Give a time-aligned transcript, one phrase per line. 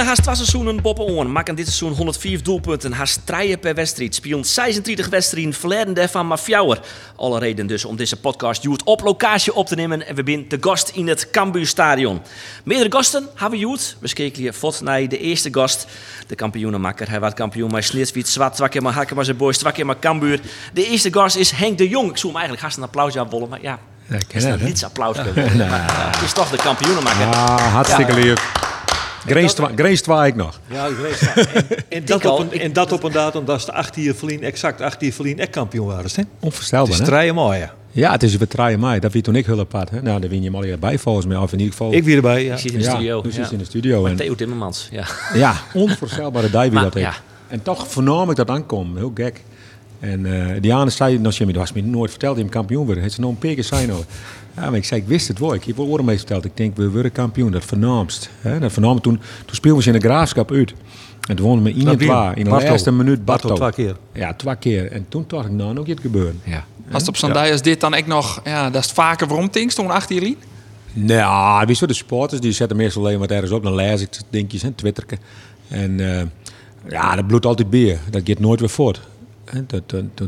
[0.00, 4.14] Stieren haast twee seizoenen Bob on, maken dit seizoen 104 doelpunten, haast draaien per wedstrijd,
[4.14, 6.80] spelen 26 wedstrijden, verleden daarvan maar fjouwer.
[7.16, 10.48] Alle reden dus om deze podcast Joet op locatie op te nemen en we zijn
[10.48, 12.22] de gast in het Cambuurstadion.
[12.64, 13.96] Meerdere gasten hebben we Joet.
[13.98, 15.86] We kijken hier vod naar de eerste gast,
[16.26, 17.08] de kampioenenmakker.
[17.08, 19.86] Hij werd kampioen met Slitswiet, Zwart, twee keer maar Hakken, maar zijn boys, twee keer
[19.86, 20.40] maar Cambuur.
[20.72, 22.10] De eerste gast is Henk de Jong.
[22.10, 23.78] Ik zou hem eigenlijk haast een applaus aan willen, maar ja,
[24.08, 24.66] is dat het, hè?
[24.66, 25.16] niet applaus.
[26.24, 27.26] Is toch de kampioenenmakker.
[27.26, 28.68] Ah, hartstikke lief.
[29.26, 30.60] Grace twa- ik nog.
[30.70, 31.48] Ja, het.
[31.68, 34.42] En, en, dat op een, en dat op een datum dat ze acht jaar verlien,
[34.42, 36.10] exact acht jaar verlien, echt kampioen waren.
[36.14, 36.20] Hè?
[36.22, 37.04] Het Onvoorstelbaar, is hè?
[37.04, 37.74] draaien mooi, ja.
[37.92, 39.00] Ja, het is weer draaien.
[39.00, 39.90] Dat wie toen ik heel apart.
[39.90, 40.02] Hè?
[40.02, 41.36] Nou, daar win je hem al bij volgens mij.
[41.36, 41.92] Of in ieder geval...
[41.92, 42.52] Ik weer erbij, ja.
[42.52, 43.22] Ik zit in de studio.
[43.30, 43.50] ja.
[43.50, 44.02] in de studio.
[44.02, 45.04] Met En, Theo Timmermans, ja.
[45.34, 47.06] ja, onvoorstelbare die wie Maar, dat heeft.
[47.06, 47.14] ja.
[47.48, 48.96] En toch vernam ik dat aankomen.
[48.96, 49.42] Heel gek.
[50.00, 53.00] En eh Diana zei, nou, Jimmy, dat was me nooit verteld dat je kampioen werd.
[53.00, 54.04] Het is nog een paar keer zijn al.
[54.56, 55.54] Ja, maar ik zei, ik wist het wel.
[55.54, 56.44] Ik heb wel mee verteld.
[56.44, 57.50] Ik denk, we worden kampioen.
[57.50, 58.30] Dat vernaamst.
[58.40, 58.58] Hè?
[58.58, 60.74] Dat vernaam toen, toen speelden we in de graafschap uit.
[61.28, 62.08] En toen wonnen we 1 en 2.
[62.34, 62.68] In de Bartel.
[62.70, 63.70] laatste minuut Bartel Bartel.
[63.72, 63.96] twee keer.
[64.12, 64.92] Ja, twee keer.
[64.92, 66.40] En toen dacht ik, nou, nog iets gebeuren.
[66.44, 66.64] ja.
[66.92, 69.50] Als het op zo'n is dit dan ik nog, ja, dat is het vaker waarom
[69.50, 70.38] toen achter je liet.
[70.92, 73.62] Nou, wie zo de supporters die zetten meestal alleen wat ergens op.
[73.62, 75.18] Dan lees ik dingetjes en twitterken.
[75.68, 76.22] En eh,
[76.88, 77.98] ja, dat bloedt altijd bier.
[78.10, 79.00] Dat gaat nooit weer voort.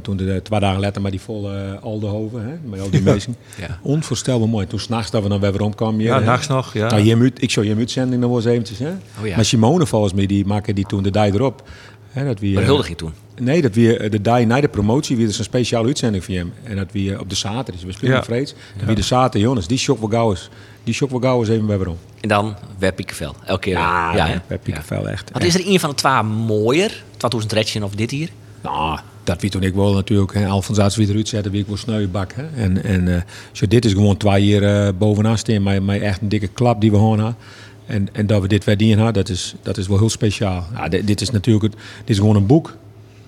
[0.02, 3.36] Toen, de, twee dagen later met die volle uh, Aldehoven, hè, met al die mensen.
[3.58, 3.78] Ja.
[3.82, 4.66] Onvoorstelbaar mooi.
[4.66, 6.00] Toen s'nachts dat we dan weer omkwamen.
[6.00, 6.24] hier, Ja, hè.
[6.24, 6.88] nachts nog, ja.
[6.88, 8.78] Nou, je moet, ik zou je uitzending nog wel eens eventjes.
[8.78, 8.90] Hè.
[9.20, 9.34] Oh ja.
[9.36, 11.62] Maar Simone volgens mij, die maken die toen de dag erop.
[12.10, 13.12] Hè, dat we, Maar eh, huldiging toen.
[13.40, 16.34] Nee, dat we eh, de dag na de promotie weer dus een speciale uitzending van
[16.34, 16.52] hem.
[16.62, 18.22] En dat we eh, op de zaterdag, we spelen Ja.
[18.22, 18.54] vreeds.
[18.76, 20.48] Dat we de zaterdag, jongens, die shock wel gauw eens.
[20.84, 21.96] Die shock wel gauw eens even bij waarom.
[22.20, 23.34] En dan weer Piekenvel.
[23.44, 23.72] Elke keer.
[23.72, 25.30] Ja, ja, bij Piekenvel echt.
[25.32, 27.02] Wat is er een van de twee mooier?
[27.16, 28.28] 2013 of dit hier?
[28.62, 30.36] Nou, dat weet toen ik wel natuurlijk.
[30.36, 32.32] Arts weer eruit zetten, wie ik wel sneuwbak.
[32.32, 32.46] Hè.
[32.62, 33.22] En, en eh,
[33.52, 35.36] zo dit is gewoon twee jaar eh, bovenaan.
[35.60, 37.36] Met, met echt een dikke klap die we gewoon hadden.
[37.86, 40.66] En, en dat we dit verdienen hadden, dat is, dat is wel heel speciaal.
[40.74, 42.76] Ja, dit, dit is natuurlijk het, dit is gewoon een boek.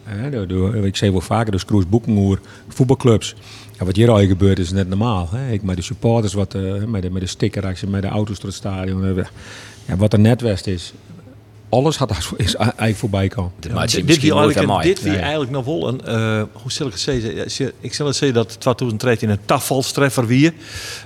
[0.03, 0.85] Hè.
[0.85, 3.35] Ik zeg wel vaker, door Scrooge boeken over voetbalclubs.
[3.79, 5.29] Wat hier al gebeurt is net normaal.
[5.31, 5.53] Hè.
[5.53, 8.49] Ik met de supporters, wat, eh, met, de, met de stickeractie, met de auto's door
[8.49, 9.15] het stadion.
[9.87, 10.93] Ja, wat er net west is.
[11.69, 13.51] Alles had is eigenlijk voorbij komen.
[13.73, 15.17] maar het dit hier eigenlijk, dit Nee.
[15.17, 17.73] eigenlijk nog wel een, eh, hoe zal ik het zeggen?
[17.81, 20.53] Ik zal het zeggen dat 2013 een tafvalstreffer weer.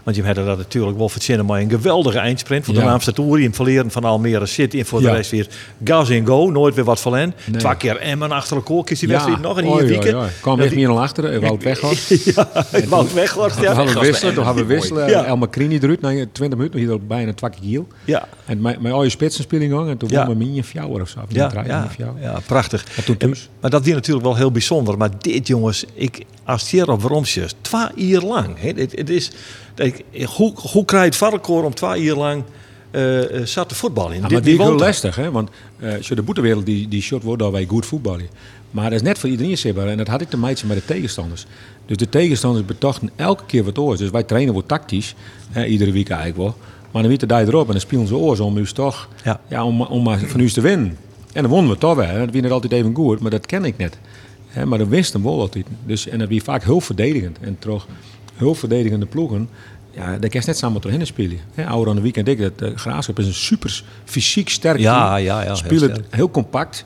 [0.03, 2.65] Want je hebt dat natuurlijk wel verzinnen, maar een geweldige eindsprint.
[2.65, 2.87] Voor de Ja.
[2.87, 4.79] naamste Tour in het verleden van Almere City.
[4.79, 5.13] En voor de Ja.
[5.15, 5.47] rest weer
[5.85, 7.35] gas in go, nooit weer wat verlen.
[7.45, 7.61] Nee.
[7.61, 10.15] Twee keer Emmen achter elkaar, is die wedstrijd nog een hier oei, weekend.
[10.15, 10.29] oei.
[10.41, 12.09] kwam echt meer naar achter, eh, Wout Weghorst.
[12.09, 12.45] Ja,
[13.15, 13.93] Weghorst, hadden ja.
[13.95, 15.09] we wisselen, toen hadden we wisselen.
[15.11, 15.25] Ja.
[15.25, 17.87] El Macrini eruit, na 20 minuten, hier bijna twee keer giel.
[18.05, 18.29] Ja.
[18.47, 20.27] En mijn, mijn oude spitsspeling gang, en toen Ja.
[20.29, 21.19] we min fjouwer of zo.
[21.21, 21.89] of Ja, ja,
[22.21, 22.87] ja, prachtig.
[22.97, 23.35] En toen.
[23.61, 24.97] Maar dat is natuurlijk wel heel bijzonder.
[24.97, 28.61] Maar dit, jongens, ik als hier op Romsjes, twee uur lang.
[28.61, 29.31] Het, het is,
[29.75, 30.05] ik,
[30.37, 32.45] hoe, hoe krijg je het varkenkoor om twee uur lang
[32.91, 34.15] eh eh, zat te voetballen?
[34.15, 35.31] Ja, maar die is heel lastig, hè?
[35.31, 35.51] want
[36.01, 38.29] zo de boetewereld die, die shot wordt dat wij goed voetballen.
[38.71, 40.85] Maar dat is net voor iedereen zichtbaar en dat had ik te meidje met de
[40.85, 41.47] tegenstanders.
[41.87, 43.99] Dus de tegenstanders betochten elke keer wat oors.
[43.99, 45.15] Dus wij trainen wel tactisch,
[45.51, 46.57] hè, iedere week eigenlijk wel.
[46.91, 49.41] Maar dan weten die erop en dan spelen ze oors om dus toch, Ja.
[49.49, 49.65] ja.
[49.65, 50.97] om, om maar van u te winnen.
[51.33, 52.19] En dan wonnen we toch wel.
[52.19, 53.99] Dat winnen altijd even goed, maar dat ken ik net.
[54.49, 55.67] Hè, maar dan wist hem wel altijd.
[55.87, 57.39] Dus, en dat wie vaak heel verdedigend.
[57.41, 57.87] En toch
[58.37, 59.49] heel verdedigende ploegen.
[59.91, 61.39] Ja, daar kan je net samen doorheen spelen.
[61.55, 64.93] Hè, ouder aan de weekend ik, dat de Graafschap is een super fysiek sterk Ja,
[65.15, 65.25] team.
[65.25, 66.05] ja, ja, heel sterk.
[66.11, 66.85] heel compact.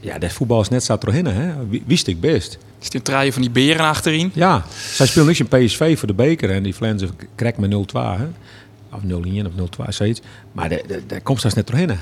[0.00, 1.26] Ja, dat voetbal is net zo doorheen.
[1.26, 1.52] Hè.
[1.68, 2.58] Wie- Wist ik best.
[2.78, 4.30] Dus die draaien van die beren achterin.
[4.34, 6.50] Ja, zij spelen niks in PSV voor de beker.
[6.50, 8.30] En die Flensen krijgt met 0-2.
[8.94, 10.20] Of 0-1 of 0-2, zoiets.
[10.52, 10.68] Maar
[11.06, 11.88] daar- komt ze net doorheen.
[11.88, 11.96] hè.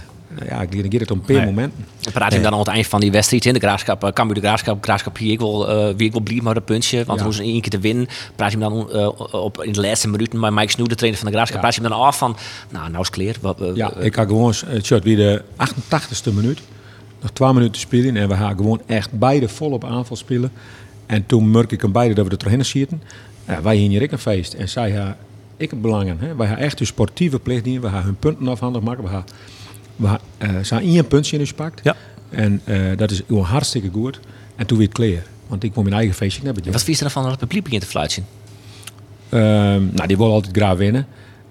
[0.48, 1.44] Ja, ik ik het op een Nee.
[1.44, 1.84] momenten.
[2.00, 4.04] Dan praat je dan aan het eind van die wedstrijd in de graafschap.
[4.04, 6.64] Uh, Cambuur de graafschap, graafschap hier ik wil, eh wie ik wil blij maar een
[6.64, 7.04] puntje.
[7.04, 7.24] Want Ja.
[7.24, 10.08] hoe ze één keer te winnen, praat je hem dan eh, op in de laatste
[10.08, 11.68] minuten met Mike Snoe, de trainer van de graafschap, Ja.
[11.68, 12.36] praat je hem dan af van,
[12.70, 13.34] nou, nou is het clear.
[13.40, 16.60] Wat, eh, Ja, eh, ik had gewoon het shot wie de 88ste minuut.
[17.20, 20.52] Nog twee minuten spelen en we gaan gewoon echt beide vol op aanval spelen.
[21.06, 23.02] En toen merk ik hem beide dat we er doorheen schieten.
[23.62, 25.14] Wij hier ik een feest en zij
[25.62, 26.18] ik het belangen.
[26.18, 26.36] Hè.
[26.36, 27.80] Wij gaan echt de sportieve plicht doen.
[27.80, 29.02] We gaan hun punten afhandig maken.
[29.04, 29.24] We gaan,
[29.96, 31.80] we gaan eh, ze gaan één puntje in pakt.
[31.84, 31.96] Ja.
[32.30, 34.20] En eh, dat is gewoon hartstikke goed.
[34.56, 35.22] En toen weer klaar.
[35.46, 36.72] Want ik moet mijn eigen feestje hebben.
[36.72, 38.26] wat vies er dan van dat het publiek begint te fluitsen?
[39.28, 41.06] Ehm, nou, die willen altijd graag winnen.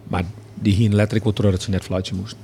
[0.07, 0.23] Maar
[0.53, 2.37] die hier letterlijk wel terug dat ze net fluitje moesten.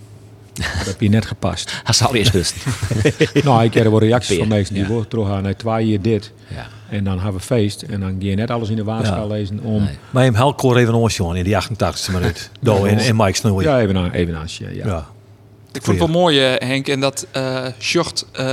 [0.78, 1.82] dat heb je net gepast.
[1.84, 2.56] Hij zou eerst best.
[3.44, 5.04] nou, ik heb er wel reacties van mensen die ja.
[5.08, 5.44] terug gaan.
[5.44, 6.32] Nee, twee jaar dit.
[6.48, 6.68] ja.
[6.90, 7.82] En dan hebben we feest.
[7.82, 9.26] En dan ga je net alles in de waarschuw Ja.
[9.26, 9.84] lezen om...
[9.84, 9.98] Nee.
[10.10, 12.50] Maar je hem Helkoor even ons, jongen, in die 88e minuut.
[12.60, 13.66] Do en, en Mike Snoei.
[13.66, 14.48] Ja, even aan, even aan.
[14.48, 14.86] Ja.
[14.86, 15.08] ja.
[15.72, 18.46] Ik vond het wel mooi, eh, Henk, en dat eh shirt, eh,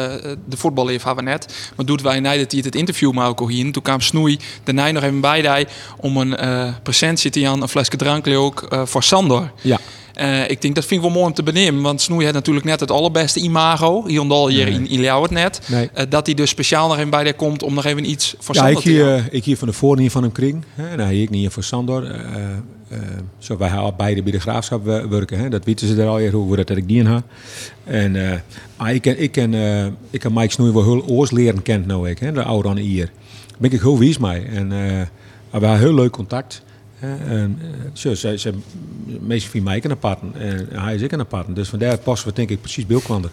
[0.49, 1.71] de voetballeef hebben we net.
[1.77, 3.73] Maar doet wij net dat hij het interview elkaar hier.
[3.73, 5.67] Toen kwam Snoei daarna nog even bij die
[5.97, 9.53] om een eh presentie te aan, een flesje drankje ook eh, voor Sander.
[9.61, 9.79] Ja.
[10.15, 12.67] Eh, ik denk dat vind ik wel mooi om te benemen, want Snoei had natuurlijk
[12.67, 14.07] net het allerbeste imago.
[14.07, 14.75] Hier al hier Nee.
[14.75, 15.61] in, in Leeuwarden net.
[15.67, 15.91] Nee.
[15.95, 18.55] Eh, dat hij dus speciaal nog even bij daar komt om nog even iets voor
[18.55, 20.65] Ja, Sander ik hier, ik hier van de voornier van hem kring.
[20.75, 20.97] Hè.
[20.97, 22.05] Nou, ik niet voor Sandor.
[22.11, 22.21] eh
[23.39, 25.39] zo wij gaan beide bij de graafschap we- werken.
[25.39, 25.49] Hè.
[25.49, 27.23] Dat weten ze er al hoe we dat ik die in ha.
[27.85, 28.43] En
[28.77, 29.55] maar ik ken, ik ken,
[30.11, 33.05] ik ken Mike Snoei wel heel oors leren kent nou ik, hè, de oude hier.
[33.47, 34.43] Daar ben ik heel wies mee.
[34.45, 35.07] En eh, we
[35.51, 36.63] hebben heel leuk contact.
[37.29, 38.53] En, eh, zo, ze, ze,
[39.21, 41.55] meestal vind mij een aparten en hij is ik een aparten.
[41.55, 43.31] Dus vandaar passen we denk ik precies beeldkwanten.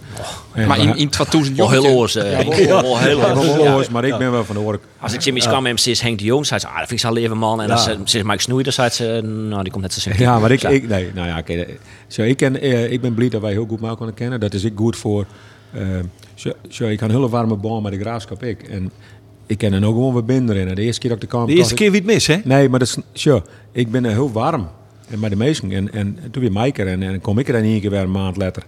[0.54, 2.16] En Maar in, in 2000 Wel heel oors.
[2.16, 3.90] eh, Ja, heel oors.
[3.90, 4.80] maar ik ben wel van de oor.
[5.00, 7.00] Als ik Jimmy kwam en ze is Henk de Jong, zei ze, ah, dat vind
[7.00, 7.62] ik zo'n leven man.
[7.62, 10.22] En als ze Mike dan zei ze, nou, die komt net zo simpel.
[10.24, 11.66] Ja, maar ik, ik nee, nou ja, oké.
[12.08, 14.40] zo, ik, ken, eh, ik ben blij dat wij heel goed elkaar kunnen kennen.
[14.40, 15.26] Dat is ik goed voor.
[15.74, 15.82] eh,
[16.36, 18.44] zo, zo, ik had een hele warme band met de graafschap.
[18.44, 18.64] Ik.
[18.64, 18.92] En
[19.52, 20.76] ik ken er ook gewoon wat binder in.
[20.76, 22.38] De eerste keer dat ik de kamp De eerste keer wie het mis, hè?
[22.44, 24.68] Nee, maar dat is, zo, ik ben er heel warm.
[25.10, 25.72] En bij de meesten.
[25.72, 26.88] En, en toen weer Mike er.
[26.88, 28.64] En, en kom ik er dan één keer weer een maand later.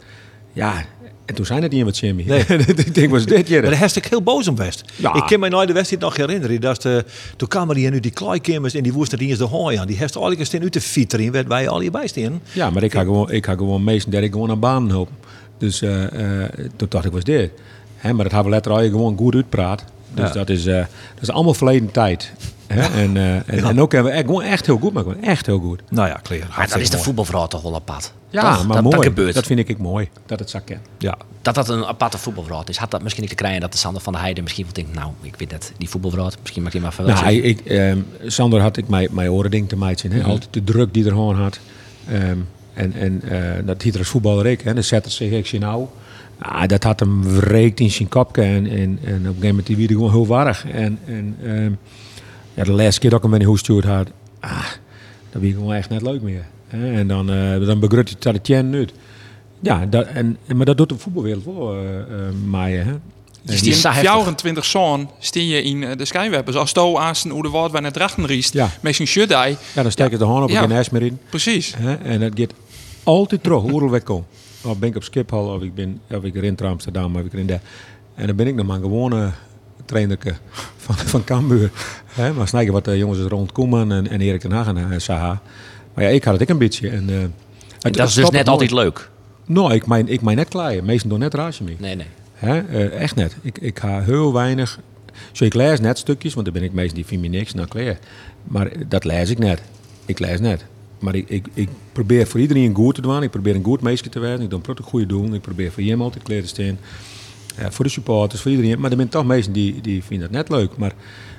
[0.53, 0.85] Ja,
[1.25, 2.23] en toen zijn het niet met Jimmy.
[2.27, 2.39] Nee.
[2.85, 4.83] ik denk, was dit Maar daar ik heel boos om best.
[4.95, 5.13] Ja.
[5.13, 6.61] Ik kan me nooit de wedstrijd nog herinneren.
[6.61, 7.05] Dat de,
[7.37, 9.87] toen kwamen die en nu die kleikimmers en die woesten die eens de hooi aan.
[9.87, 12.41] Die heeft al een steen uit de fietser in, werd wij al hierbij staan.
[12.53, 15.15] Ja, maar ik ga gewoon, ik ga gewoon meesten dat ik gewoon aan banen helpen.
[15.57, 17.51] Dus eh, eh, toen dacht ik, was dit?
[17.95, 19.83] Hè, maar dat hebben we al gewoon goed uitpraat.
[20.13, 20.33] Dus Ja.
[20.33, 20.75] dat, is, eh,
[21.13, 22.31] dat is allemaal verleden tijd.
[22.67, 22.81] Hè?
[23.01, 25.45] En, eh, en, en ook hebben we echt, gewoon echt heel goed, maar gewoon echt
[25.45, 25.81] heel goed.
[25.89, 26.47] Nou ja, clear.
[26.57, 28.13] Maar dat is de voetbalvrouw toch wel apart.
[28.29, 28.65] Ja, Toch?
[28.65, 28.95] maar dat, mooi.
[28.95, 29.33] dat gebeurt.
[29.33, 30.81] Dat vind ik, ik mooi, dat het zak ken.
[30.97, 31.17] Ja.
[31.41, 32.77] dat dat een aparte voetbalvrouw is.
[32.77, 34.93] Had dat misschien niet te krijgen dat de Sander van der Heijden misschien wel denkt,
[34.95, 38.61] nou, ik weet dat, die voetbalvrouw, misschien maakt hij maar veel Nou, ik, ehm, Sander
[38.61, 40.11] had ik mijn, mijn oren ding te meiden.
[40.11, 40.23] hè.
[40.23, 41.59] Altijd de druk die er gewoon had.
[42.09, 42.37] Ehm,
[42.73, 44.61] en en eh, dat hiet er als voetballer ik.
[44.61, 44.73] Hè.
[44.73, 45.87] Dan zich ik zien nou.
[46.37, 48.41] Ah, dat had hem wreekt in zijn kopje.
[48.41, 50.65] En, en, op een gegeven moment die gewoon heel warrig.
[50.65, 51.71] En, en ehm,
[52.53, 54.07] ja, de laatste keer dat ik hem in de hoestuurd had.
[54.39, 54.65] Ah,
[55.31, 56.45] dat werd gewoon echt net leuk meer.
[56.67, 56.93] Hè.
[56.93, 58.93] En dan, eh dan begrut hij het tien uit.
[59.59, 63.01] Ja, dat, en, maar dat doet de voetbalwereld wel, eh eh, maaien.
[63.45, 63.51] Hè.
[63.51, 64.13] Dus Die die is zo heftig.
[64.13, 66.57] 24 zoon steen je in eh, de Skywebbers.
[66.57, 68.53] Als to aan hoe de woord bij het drachten riest.
[68.53, 68.69] Ja.
[68.81, 69.57] Met zijn shirt die.
[69.73, 70.55] Ja, dan steek je de hand op Ja.
[70.55, 71.19] en geen ijs meer in.
[71.29, 71.73] Precies.
[71.77, 71.93] Hè?
[71.95, 72.53] En dat gaat
[73.03, 74.25] altijd terug, hoe ik kom.
[74.61, 77.45] Of ben ik op Schiphol, of ik ben of ik in Amsterdam, of ik in
[77.45, 77.61] daar.
[78.15, 79.31] En dan ben ik nog maar een gewone
[79.85, 80.17] trainer
[80.77, 81.71] van, van Cambuur.
[82.05, 82.33] Hè?
[82.33, 84.99] Maar snijden wat de jongens is rond Koeman en, en Erik ten Hag en eh,
[84.99, 85.41] Saha.
[85.93, 86.89] Maar ja, ik had het ook een beetje.
[86.89, 89.09] En, eh, dat is dus net altijd leuk.
[89.45, 90.85] Nou, ik mijn, ik mijn net kleien.
[90.85, 91.75] Meestal doen net raasje mee.
[91.79, 92.07] Nee, nee.
[92.43, 92.59] Hè?
[92.59, 93.35] Eh, echt net.
[93.41, 94.79] Ik, ik ga heel weinig.
[95.31, 97.67] Zo, ik lees net stukjes, want dan ben ik meestal die vind me niks nou
[97.67, 97.97] klaar.
[98.43, 99.61] Maar dat lees ik net.
[100.05, 100.65] Ik lees net.
[100.99, 103.23] Maar ik, ik, ik probeer voor iedereen goed te doen.
[103.23, 104.41] Ik probeer een goed meisje te werden.
[104.41, 105.33] Ik doe een goede doen.
[105.33, 106.77] Ik probeer voor hem altijd klaar te staan.
[107.55, 108.79] Eh, voor de supporters, voor iedereen.
[108.79, 110.77] Maar er zijn toch mensen die, die vinden dat net leuk.
[110.77, 110.91] Maar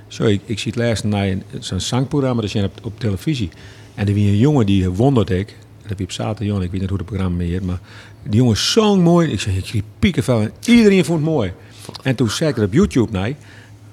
[0.09, 3.49] zo, ik, zie het laatst naar een- zo'n zangprogramma dat je op, op televisie.
[3.95, 5.47] En er was een jongen die wondert ik.
[5.81, 6.63] Dat heb je op zaterdag.
[6.63, 7.65] Ik weet niet hoe het programma heet.
[7.65, 7.79] Maar
[8.25, 9.33] die jongen is zo mooi.
[9.33, 10.41] Ik zeg, ik zie piekenvel.
[10.41, 11.53] En iedereen vond het mooi.
[12.03, 13.33] En toen zei ik er op YouTube naar.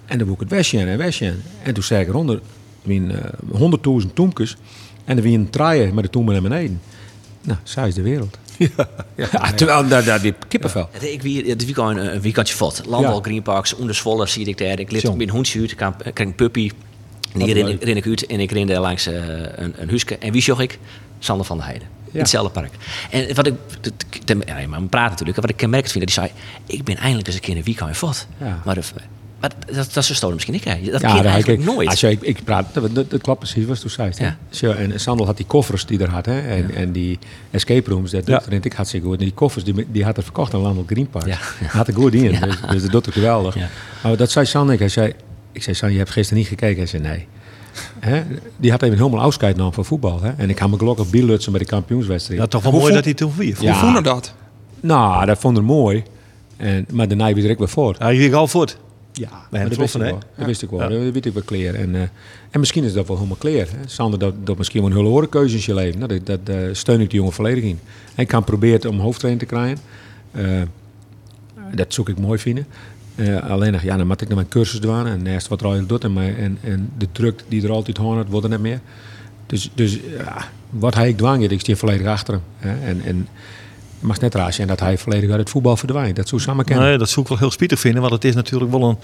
[0.06, 1.34] En dan boek ik het westje en westje.
[1.64, 2.40] En toen zei ik eronder,
[2.84, 3.12] min
[3.52, 4.58] honderdduizend toemkes.
[5.06, 6.82] En dan wie een traaien met de toemen naar beneden.
[7.42, 8.38] Nou, zij is de wereld.
[9.16, 10.90] Ja, terwijl daar, daar die kippenvel.
[11.00, 12.82] Ik wie het weekend een, een weekendje vat.
[12.88, 13.22] Landal, Ja.
[13.22, 14.80] Greenparks, Ondersvolle zie ik daar.
[14.80, 15.16] Ik liet Jong.
[15.16, 15.78] in een hoensje uit, ik
[16.14, 16.72] kreeg een puppy.
[17.34, 19.14] En die Wat ren, ik uit en ik ren daar langs eh,
[19.56, 20.18] een, een huisje.
[20.18, 20.80] En wie zag ik?
[21.20, 21.88] Sander van der Heijden.
[22.12, 22.72] In hetzelfde park.
[23.12, 23.54] En wat ik,
[24.26, 25.38] dat- ja, maar we praten natuurlijk.
[25.42, 26.40] Wat ik kenmerkend vind, dat hij zei,
[26.78, 28.28] ik ben eindelijk eens een keer een weekend in.
[28.38, 28.62] Ja.
[28.66, 28.82] Maar, de-
[29.40, 30.64] maar dat, dat is zo misschien niet.
[30.64, 30.82] Hè.
[30.92, 31.88] Dat Ja, daar eigenlijk ik, nooit.
[31.90, 34.12] Als je, ik, ik praat, dat, dat, klopt precies wat je zei.
[34.18, 34.38] Ja.
[34.50, 37.20] Zo, en Sandel had die koffers die er had, hè, en, en die
[37.52, 38.42] escape rooms, dat Ja.
[38.50, 39.18] ik hartstikke goed.
[39.18, 41.26] En die koffers die, die had er verkocht aan Landel Green Park.
[41.26, 41.38] Ja.
[41.68, 43.56] Had er goed in, dus, dus dat doet geweldig.
[44.04, 45.14] Maar dat zei Sander, hij zei,
[45.52, 46.78] ik zei, Sander, je hebt gisteren niet gekeken?
[46.78, 47.28] Hij zei, nee.
[48.02, 48.24] Hè?
[48.58, 50.22] Die had even helemaal afscheid genomen van voetbal.
[50.22, 50.32] Hè?
[50.38, 52.40] En ik had me gelukkig bielutsen bij de kampioenswedstrijd.
[52.40, 53.56] Dat toch wel mooi dat hij toen vier.
[53.58, 53.76] Hoe Ja.
[53.76, 54.34] voelde dat?
[54.80, 56.04] Nou, dat vond ik mooi.
[56.58, 57.96] En, maar daarna weer ik weer voor.
[57.98, 58.78] Hij ging al voort.
[59.14, 60.08] Ja, dat wist, ik hè?
[60.08, 60.20] wel.
[60.38, 60.80] dat wist ik wel.
[60.80, 61.76] Dat weet ik wel clear.
[61.76, 62.02] En, eh,
[62.52, 63.68] en misschien is dat wel helemaal clear.
[63.68, 63.78] Hè?
[63.86, 66.00] Sander, dat, dat misschien wel een hele horen keuze in je leven.
[66.00, 67.80] Nou, dat dat eh, steun ik die jongen volledig in.
[68.16, 69.78] En ik kan proberen om hoofdtrainer te krijgen.
[70.32, 70.62] Eh,
[71.74, 72.66] dat zoek ik mooi vinden.
[73.16, 75.08] Eh, alleen nog, ja, dan moet ik naar mijn cursus doen.
[75.08, 76.04] En naast wat Royal doet.
[76.04, 78.80] En, mijn, en, en de druk die er altijd hoort, wordt er net meer.
[79.46, 82.44] Dus, dus ja, wat hij ik dwang, ik sta volledig achter hem.
[82.58, 82.88] Hè?
[82.88, 83.28] En, en
[84.00, 86.16] je mag net raar zijn dat hij volledig uit het voetbal verdwijnt.
[86.16, 86.86] Dat zou samen kennen.
[86.86, 88.98] Nee, dat zou ik wel heel spietig vinden, want het is natuurlijk wel een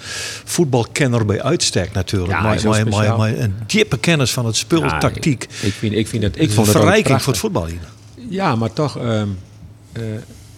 [0.43, 2.31] voetbalkenner bij uitstek natuurlijk.
[2.31, 5.43] Ja, maar, maar, maar, een diepe kennis van het spul, Ja, tactiek.
[5.43, 7.79] Ik vind, ik vind het, ik vond het verrijking voor het voetbal hier.
[8.29, 9.27] Ja, maar toch ehm,
[9.91, 10.03] eh,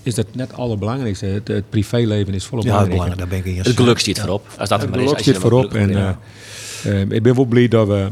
[0.03, 1.25] is dat net het allerbelangrijkste.
[1.25, 3.17] Het, het privéleven is volop Ja, belangrijk.
[3.17, 4.47] daar ben ik in Het geluk stiet voorop.
[4.57, 5.73] Als dat Het maar geluk zit voorop.
[5.73, 8.07] En, voor- eh, eh, ik ben wel blij dat we...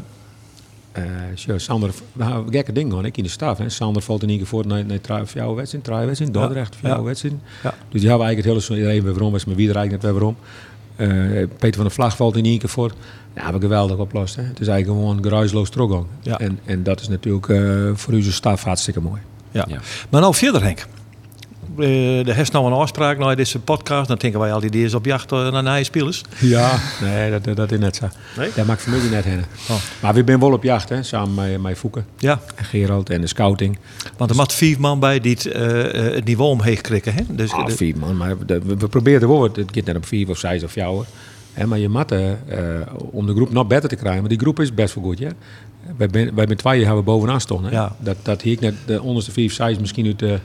[0.91, 1.03] eh
[1.55, 3.57] Sander, we hebben gekke dingen gewoon, ik in de staf.
[3.57, 3.69] Hè.
[3.69, 6.89] Sander valt in één keer voor naar, naar trouw- voor jouw wedstrijd, trouwwedstrijd, Dordrecht, voor
[6.89, 6.95] Ja.
[6.95, 7.35] jouw wedstrijd.
[7.63, 7.73] Ja.
[7.89, 9.75] Dus die hebben we eigenlijk het hele seizoen iedereen weer waarom is, maar wie er
[9.75, 10.37] eigenlijk net weer waarom.
[10.95, 12.91] Eh, Peter van der Vlag valt in één keer voor.
[13.35, 14.35] Ja, hebben we geweldig oplost.
[14.35, 14.41] Hè.
[14.43, 16.05] Het is eigenlijk gewoon geruisloos teruggang.
[16.21, 16.39] Ja.
[16.39, 17.59] En, en dat is natuurlijk eh,
[17.93, 19.21] voor onze staf hartstikke mooi.
[19.51, 19.65] Ja.
[19.69, 19.79] Ja.
[20.09, 20.85] Maar nou verder Henk.
[21.79, 24.07] Eh, de heeft nou een afspraak naar deze podcast.
[24.07, 26.21] Dan denken wij al die is op jacht eh, naar nieuwe spelers.
[26.39, 28.09] Ja, nee, dat, dat is net zo.
[28.37, 28.49] Nee?
[28.55, 29.43] Dat maakt familie net heen.
[29.69, 29.75] Oh.
[30.01, 33.21] Maar we zijn wel op jacht, hè, samen met, met Fouke Ja, en Gerald en
[33.21, 33.77] de scouting.
[34.17, 35.71] want er mat vier man bij die het, eh,
[36.13, 37.13] het niveau omheen krikken.
[37.13, 37.21] Hè?
[37.29, 39.43] Dus, Ah, de- vier man, maar we, we, we proberen het wel.
[39.43, 41.05] Het gaat net op vier of zes of jouw.
[41.53, 41.89] Hè, maar je
[42.47, 44.19] eh, om de groep nog beter te krijgen.
[44.19, 45.29] Maar die groep is best wel goed, ja.
[45.97, 46.07] Wij
[46.47, 47.39] met tweeën hebben we bovenaan.
[47.63, 47.69] Hè.
[47.71, 47.95] Ja.
[47.99, 50.39] Dat, dat hier net de onderste vier zes misschien uit de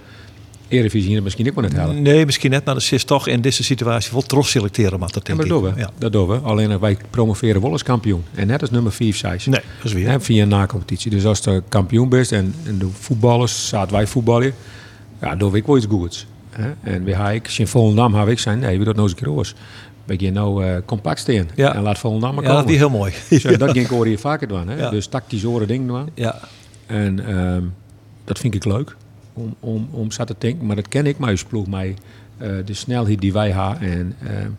[0.72, 2.02] Eredivisie misschien ook wel net helpen.
[2.02, 4.98] nee, misschien net, maar dat is toch in deze situatie wel terug selecteren.
[4.98, 5.80] Maar dat Ja, denk maar dat doen we.
[5.80, 5.90] Ja.
[5.98, 6.36] Dat doen we.
[6.36, 8.24] Alleen eh, wij promoveren wel als kampioen.
[8.34, 9.46] En net als nummer 5, 6.
[9.46, 10.08] Nee, dat is weer.
[10.08, 11.10] Hè, via een na-competitie.
[11.10, 14.54] Dus als de kampioen bent en, en de voetballers, zaten wij voetballen,
[15.20, 16.26] ja, doen we ook wel iets goeds.
[16.50, 16.62] Hè?
[16.82, 19.34] En we hebben ik, in Volendam heb ik zijn, nee, we het nog eens een
[19.34, 19.54] keer.
[20.04, 21.74] We gaan nou eh, compact staan Ja.
[21.74, 22.72] en laat Volendam maar Ja, dat komen.
[22.74, 23.12] is heel mooi.
[23.40, 24.68] Zo, dat ging ik hoor hier vaker doen.
[24.68, 24.76] Hè?
[24.76, 24.90] Ja.
[24.90, 26.08] Dus tactisch oren dingen doen.
[26.14, 26.40] Ja.
[26.86, 27.62] En ehm,
[28.24, 28.96] dat vind ik leuk
[29.32, 30.66] om, om, om zo te denken.
[30.66, 31.94] Maar dat ken ik, maar ploeg mij.
[32.38, 33.80] eh, de snelheid die wij hebben.
[33.80, 34.50] En ehm,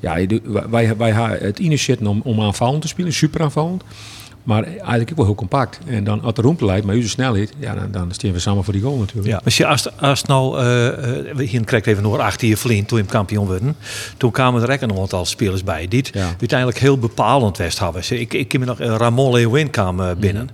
[0.00, 0.26] ja,
[0.70, 3.82] wij, wij hebben het initiëren om, om aanvallend te spelen, super aanvallend.
[4.42, 5.78] Maar eigenlijk ook wel heel compact.
[5.86, 8.82] En dan als de leidt, maar uw snelheid, ja, dan, dan we samen voor die
[8.82, 9.28] goal natuurlijk.
[9.28, 10.56] Ja, maar als, als nou,
[11.34, 13.76] we hier krijgt even nog achter je vriend toen je kampioen werden.
[14.16, 16.34] Toen kwamen er ook een aantal spelers bij die Ja.
[16.38, 18.02] uiteindelijk heel bepalend west hadden.
[18.20, 20.50] Ik, ik ken me nog, eh, Ramon Leeuwin kwam binnen.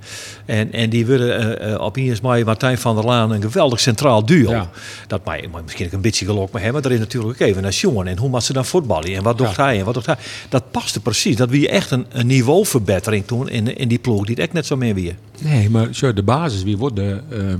[0.47, 4.50] En, en die werden eh, op ISMAI Martijn van der Laan een geweldig centraal duo.
[4.50, 4.71] Ja.
[5.07, 7.49] Dat mij maar misschien ook een beetje gelok met hem, maar er is natuurlijk ook
[7.49, 8.07] even naar jongen.
[8.07, 9.14] En hoe moet ze dan voetballen?
[9.14, 9.78] En wat doet hij?
[9.78, 10.16] En wat doet hij?
[10.49, 11.37] Dat paste precies.
[11.37, 14.25] Dat wie echt een, een niveauverbetering toen in, in die ploeg.
[14.25, 15.14] Die het echt net zo meer wie.
[15.42, 17.59] Nee, maar zo, de basis, wie wordt de, ehm,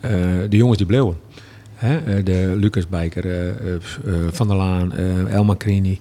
[0.00, 0.10] eh,
[0.48, 1.16] de jongens die bleven?
[1.74, 1.96] Hè?
[1.96, 3.74] eh, de Lucas Bijker, eh,
[4.30, 4.92] Van der Laan,
[5.28, 6.00] Elma Crini,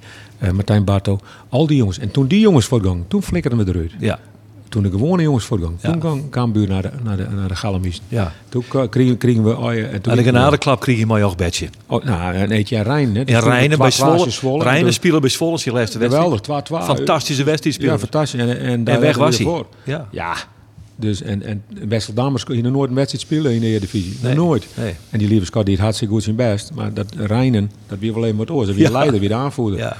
[0.54, 1.20] Martijn Barto.
[1.50, 2.00] Al die jongens.
[2.00, 3.92] En toen die jongens voortgang, toen flikkerden we eruit.
[4.00, 4.20] Ja.
[4.70, 5.92] Toen de gewone jongens voortgang, Ja.
[5.92, 8.02] toen kwam Cambuur naar de, naar de, naar de Galamies.
[8.08, 8.34] Ja.
[8.50, 9.58] Toen kregen, kregen we...
[9.58, 11.70] Oh, en toen En de genadeklap kreeg je mooi ook bedje.
[11.88, 13.16] Oh, nou, en eentje in Rijn.
[13.16, 13.24] Hè.
[13.24, 14.30] En Rijnen bij Zwolle.
[14.30, 14.64] Zwolle.
[14.64, 16.26] Rijnen spelen bij Zwolle, je laatste wedstrijd.
[16.26, 17.94] Geweldig, 12 Fantastische wedstrijd spelen.
[17.94, 18.40] Ja, fantastisch.
[18.40, 19.64] En, en, daar En weg was hij.
[19.84, 20.08] Ja.
[20.12, 20.36] Ja.
[21.00, 24.18] Dus, en, en Wesseldammers kon je nog nooit een wedstrijd spelen in de Eredivisie.
[24.22, 24.36] Nee.
[24.36, 24.68] Nooit.
[24.76, 24.94] Nee.
[25.10, 26.72] En die lieve Scott die het hartstikke goed zijn best.
[26.74, 28.66] Maar dat Rijnen, dat weer wel even wat oors.
[28.68, 28.92] Dat weer Ja.
[28.92, 29.80] de leider, weer de aanvoerder.
[29.80, 29.98] Ja.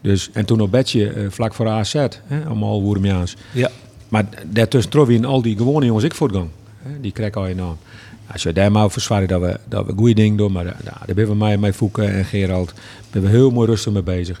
[0.00, 1.92] Dus, en toen op bedje, eh, vlak voor AZ,
[2.24, 3.36] hè, allemaal Woermiaans.
[3.52, 3.70] Ja.
[4.10, 6.48] Maar daartussen trof je al die gewone jongens ik voortgang.
[6.82, 7.76] Hè, die krijgen al je naam.
[8.32, 10.52] Als je daar maar verzwaren dat we, dat we goede dingen doen.
[10.52, 12.72] Maar eh, nou, daar ben we mij, mij Fouke en Gerald.
[13.10, 14.40] ben we heel mooi rustig mee bezig.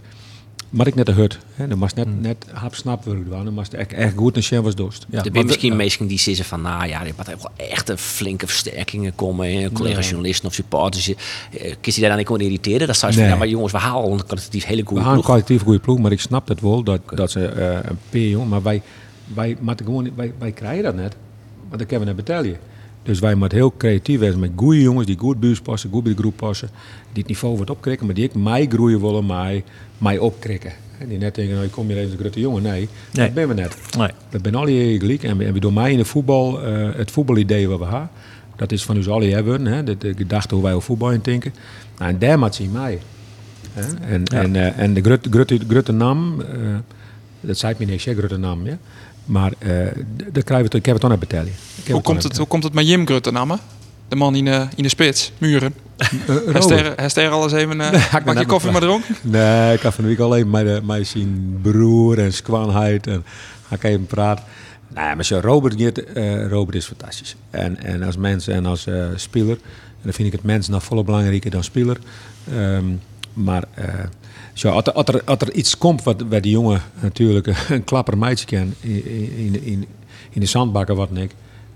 [0.70, 1.38] Maar ik net de hut.
[1.54, 3.28] Hè, dan was net, net hap snap worden.
[3.30, 5.06] Dan was het echt, echt goed en Sjen was dorst.
[5.10, 5.18] Ja.
[5.24, 9.14] er zijn misschien mensen die zeggen van, nou ja, er wel echt een flinke versterkingen
[9.14, 9.60] komen.
[9.60, 9.70] hè.
[9.72, 11.08] Collega's journalisten of supporters.
[11.50, 12.86] eh, Kies je daar dan niet gewoon irriteren?
[12.86, 15.02] Dat zou je van, ja, maar jongens, we halen al een kwalitatief hele We goede
[15.02, 15.26] gaan een ploeg.
[15.30, 18.48] kwalitatief goede ploeg, maar ik snap het wel dat, dat ze eh, een P jong,
[18.48, 18.82] maar wij,
[19.34, 21.16] wij, gewoon, wij, wij krijgen dat net,
[21.68, 22.56] want dan kunnen we net betalen.
[23.02, 26.12] Dus wij moeten heel creatief zijn met goede jongens die goed buurt passen, goed bij
[26.12, 26.68] de groep passen,
[27.12, 29.64] die het niveau wordt opkrikken, maar die ik mij groeien willen, mij,
[29.98, 30.72] mij opkrikken.
[30.98, 32.62] En die net denken, nou, ik kom hier even een grote jongen.
[32.62, 33.24] Nee, Nee.
[33.26, 33.76] dat ben we net.
[33.98, 34.08] Nee.
[34.30, 37.68] We zijn alle gelijk en en we doen mij in de voetbal, eh, het voetbalidee
[37.68, 38.10] wat we hebben,
[38.56, 41.20] dat is van ons alle hebben, hè, de, de gedachte hoe wij over voetbal in
[41.22, 41.54] denken.
[41.98, 42.98] Nou, en daar moet zien mij.
[43.72, 43.96] Hè?
[44.06, 46.46] En, en, eh, en de grote, grote, grote naam, eh,
[47.40, 48.78] dat zei ik me niet, grote naam, ja.
[49.30, 49.68] Maar eh
[50.32, 51.52] daar krijgen we, ik heb het dan net betalen.
[51.90, 53.58] Hoe komt, het, hoe komt het met Jim Grutte namen?
[54.08, 55.74] De man in de, in de spits, muren.
[56.52, 57.80] Hij ster- Hij ster alles even.
[57.80, 59.14] eh ik ben pak je koffie maar dronken?
[59.22, 63.24] Nee, ik had van de week alleen de- met zijn broer en skwanheid en
[63.68, 64.44] ga ik even praten.
[64.94, 67.36] Nee, maar zo, Robert, eh, Robert is fantastisch.
[67.50, 69.56] En, en als mens en als eh, speler.
[69.56, 71.96] En dan vind ik het mens nog volle belangrijker dan speler.
[72.56, 72.84] Ehm,
[73.32, 73.84] maar eh,
[74.60, 77.84] zo, als, er, als, er, als er iets komt wat bij die jongen natuurlijk een
[77.84, 79.04] klapper meidje kan in,
[79.36, 79.86] in, in,
[80.30, 81.30] in de zandbakken wat ik.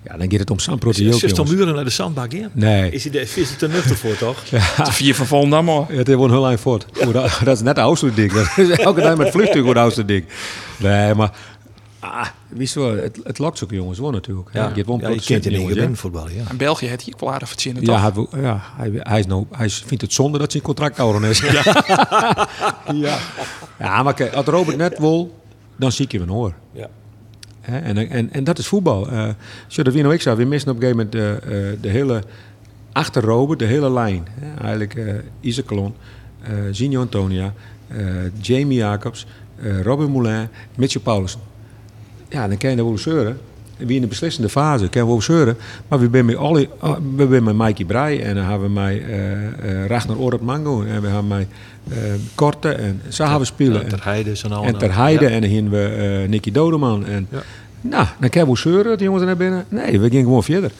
[0.05, 1.19] Ja, dan gaat het om zandproteïel.
[1.23, 2.49] Is er muren naar de zandbak in?
[2.53, 2.91] Nee.
[2.91, 4.45] Is hij de, is hij te nuchter voor, toch?
[4.85, 5.87] De vier van Volendam hoor.
[5.89, 6.87] Ja, het is een heel eind voort.
[6.93, 7.13] Dat,
[7.45, 8.33] dat is net de oudste dik.
[8.35, 10.25] Dat is elke dag met vliegtuig wordt de oudste dik.
[10.79, 11.31] Nee, maar
[12.05, 14.49] Ah, wist je wel, het, het lokt ook jongens wel natuurlijk.
[14.53, 15.75] Ja, Je hebt wel ja, een je kent je niet hè.
[15.75, 16.43] winnen voetballen, ja.
[16.51, 18.31] In België heeft hij ook wel aardig verzinnen, Ja, toch?
[18.31, 21.39] hij, ja hij, hij, is nou, hij vindt het zonde dat zijn contract ouder is.
[21.41, 21.63] Ja.
[22.95, 23.19] ja.
[23.79, 25.39] ja, maar kijk, als Robert net wil,
[25.77, 26.55] dan zie ik je van hoor.
[26.73, 26.89] Ja.
[27.61, 29.09] Hè, En, en, en dat is voetbal.
[29.11, 29.29] Eh
[29.67, 31.89] zo dat wie nou ik zei, we missen op een gegeven moment de, eh, de
[31.89, 32.23] hele
[32.93, 34.27] achter Robert, de hele lijn.
[34.31, 34.61] Hè.
[34.61, 35.95] Eigenlijk eh Isaac Colon,
[36.43, 37.53] eh Zinho Antonia,
[37.89, 37.97] eh,
[38.41, 39.27] Jamie Jacobs,
[39.63, 41.41] eh, Robin Moulin, Mitchell Paulussen.
[42.35, 43.39] Ja, dan kan je wel zeuren.
[43.79, 45.57] En wie in de beslissende fase kan wel zeuren.
[45.89, 48.81] Maar we zijn met, alle, ah, we zijn met Mikey Breij en dan hebben we
[48.81, 51.47] met eh eh Ragnar Orad Mango en we hebben met
[51.91, 51.97] eh
[52.35, 53.83] Korte en zo hebben we spelen.
[53.83, 54.65] Ja, Ter Heide zijn al.
[54.65, 55.31] En ter Heide Ja.
[55.31, 55.85] en dan gingen we
[56.23, 57.07] eh Nicky Dodeman.
[57.07, 57.43] En, Ja.
[57.81, 59.65] Nou, dan kan je wel zeuren, die jongens er naar binnen.
[59.69, 60.71] Nee, we gingen gewoon verder.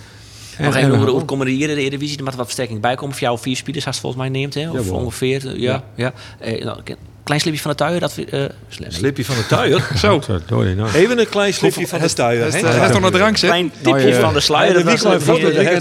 [0.57, 2.19] En, Nog en even we- hoe, komen hier in de Eredivisie?
[2.19, 3.15] Er moet wat versterking bij komen.
[3.15, 4.71] Voor jou vier spelers als volgens mij neemt, hè?
[4.71, 5.59] Of ongeveer.
[5.61, 6.13] Ja, ja.
[6.39, 6.79] Eh, nou,
[7.25, 8.01] klein slipje van de tuin.
[8.01, 8.49] Dat eh, nee.
[8.89, 9.91] Slipje van de tuier.
[9.99, 10.21] Zo.
[10.49, 10.95] Nou.
[10.95, 12.39] Even een klein slipje van de tuier.
[12.39, 12.69] Hij is hè?
[12.69, 13.51] hij is nog naar drank, zit.
[13.51, 14.21] Klein tipje ja.
[14.21, 14.75] van de sluier.
[14.75, 15.03] Dat was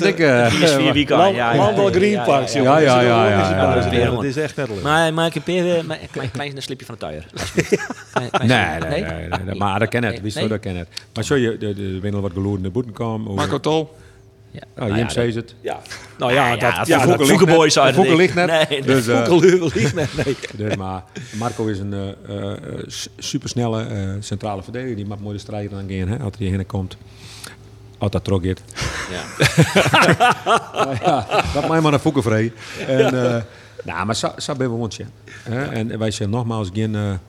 [0.02, 4.10] ik, eh, vier- weekend, Land- ja, ja, Landal ja, Green ja, Parks, ja, ja, ja,
[4.12, 4.88] Dat is echt netterlijk.
[4.88, 7.26] Maar maak een een klein, slipje van de tuier.
[8.44, 9.04] Nee, nee,
[9.46, 10.22] nee, maar dat ken het.
[10.22, 10.88] Wist dat ken het.
[11.14, 13.34] Maar zo je, de, de, de wat geloerde boeten kwam.
[13.34, 13.90] Marco Tol.
[14.54, 14.62] Ja.
[14.74, 15.56] Oh, Nou Jim ja, zei het.
[15.62, 15.80] Ja.
[16.18, 16.88] Nou ja, ja, dat...
[16.88, 18.70] Ja, dat Voekelboys uit het ligt net.
[18.70, 18.82] Nee.
[18.82, 20.38] Dus, Voekelheuvel ligt net, nee.
[20.68, 22.16] dus, maar Marco is een
[22.88, 24.96] s- supersnelle eh, centrale verdediger.
[24.96, 26.98] Die maakt mooi de strijd aan gaan, hè, als hij hierheen komt.
[27.98, 28.44] Als dat trok.
[28.44, 28.54] Ja.
[30.74, 32.54] Maar ja, dat mij maar een voeken vrij.
[32.88, 33.14] En,
[33.86, 35.06] nou, maar zo, zo ben we wondje.
[35.44, 35.64] Hè?
[35.66, 37.20] En wij zijn nogmaals geen,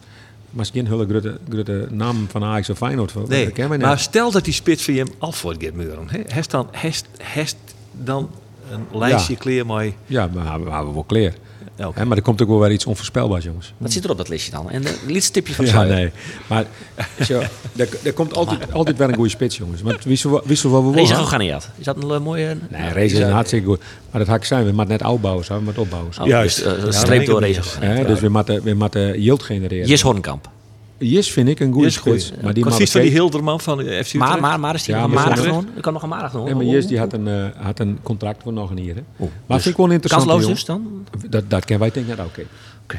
[0.54, 3.12] maar geen hele grote, grote naam van Ajax of Feyenoord.
[3.14, 3.80] Dat Nee, niet.
[3.80, 6.08] maar stel dat die spits van je hem af voor gaat muren.
[6.08, 7.56] hè, Heeft dan, heeft, heeft
[7.92, 8.30] dan
[8.70, 9.38] een lijstje Ja.
[9.38, 9.94] kleer mee?
[10.06, 11.34] Ja, maar we hebben we wel kleer.
[11.76, 13.73] Hè, maar er komt ook wel weer iets onvoorspelbaars, jongens.
[13.78, 14.71] Wat zit er op dat listje dan?
[14.71, 16.11] En een liefst tipje van Ja, nee.
[16.47, 16.64] Maar
[17.28, 17.43] zo,
[17.76, 19.83] er, er komt altijd, altijd wel een goede spits, jongens.
[19.83, 20.45] Want wist je wat
[20.83, 21.07] we willen?
[21.07, 21.69] geganeerd.
[21.78, 22.57] Is dat een eh, mooie...
[22.71, 23.81] Nee, Reza is een hartstikke goed.
[24.11, 24.64] Maar dat haak zijn.
[24.64, 25.54] We moeten net opbouwen, zo.
[25.57, 26.12] we moeten opbouwen.
[26.21, 26.64] Oh, Juist.
[26.64, 28.07] dus, eh, Ja, streep dat door niet.
[28.07, 29.88] Dus we moeten, we moeten yield genereren.
[29.88, 30.49] Jes Hornkamp.
[30.98, 32.20] Yes vind ik een goede Is goed.
[32.22, 32.42] spits.
[32.42, 34.14] Maar die Precies van die ook- Hilderman van de FC Utrecht.
[34.14, 35.68] Maar, maar, maar is die Ja, nog maar gewoon?
[35.76, 36.48] Ik kan nog een maandag nog.
[36.48, 38.94] Ja, maar Yes die had een, eh, had een contract voor nog een hier.
[38.94, 39.00] Hè.
[39.20, 40.24] Oeh, maar vind ik wel interessant.
[40.30, 41.06] Kansloos dus dan?
[41.28, 42.42] Dat, dat kennen wij denken, ja, oké.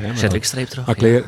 [0.01, 0.85] Ja, maar- Zet ik streep terug.
[0.85, 1.01] Maar ja.
[1.01, 1.23] Kleer,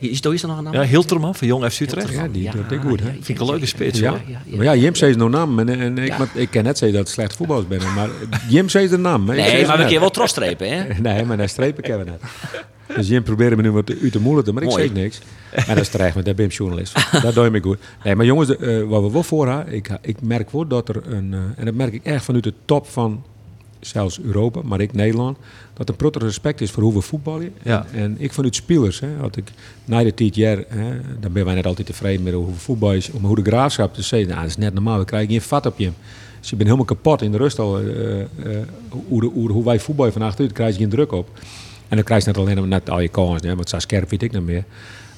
[0.00, 0.72] eh, Is is er nog een naam?
[0.72, 2.12] Ja, Hilterman van Jong FC Utrecht.
[2.12, 3.06] ja, die doet dit goed, hè.
[3.06, 4.10] Vind ik een leuke spits, ja.
[4.46, 5.58] Maar ja, Jim zei zijn naam.
[5.58, 6.18] En, en ik, Ja.
[6.18, 7.80] maar ik kan net zeggen dat het slecht voetballers ben.
[7.94, 8.08] Maar
[8.48, 9.30] Jim zei zijn naam.
[9.30, 9.76] Ik Nee, maar we net.
[9.76, 10.84] kunnen wel trosstrepen, hè?
[11.02, 12.20] Nee, maar daar strepen kennen we net.
[12.96, 14.82] Dus Jim probeerde me nu wat uit te moeilijken, maar ik Mooi.
[14.82, 15.20] zeg niks.
[15.50, 17.22] En dat is terecht, want daar ben ik journalist.
[17.22, 17.78] Dat doe je me goed.
[18.04, 21.02] Nee, maar jongens, eh, wat we wel voor hebben, ik, ik merk wel dat er
[21.06, 23.22] een, eh, en dat merk ik echt vanuit de top van
[23.80, 25.38] zelfs Europa, maar ik Nederland,
[25.74, 27.52] dat er protter respect is voor hoe we voetballen.
[27.62, 27.86] Ja.
[27.92, 29.50] En, en ik vanuit spelers, hè, had ik
[29.84, 32.92] na de tien jaar, hè, dan ben wij net altijd tevreden met hoe we voetbal
[32.94, 35.42] is, om hoe de graafschap te zeggen, nou, dat is net normaal, we krijgen geen
[35.42, 35.90] vat op je.
[36.40, 37.78] Dus je bent helemaal kapot in de rust al.
[37.80, 37.84] eh,
[39.08, 41.28] hoe, de, hoe, hoe wij voetballen van achteruit, krijg je geen druk op.
[41.88, 44.22] En dan krijg je net alleen net al je kansen, hè, want zo scherp weet
[44.22, 44.64] ik niet meer.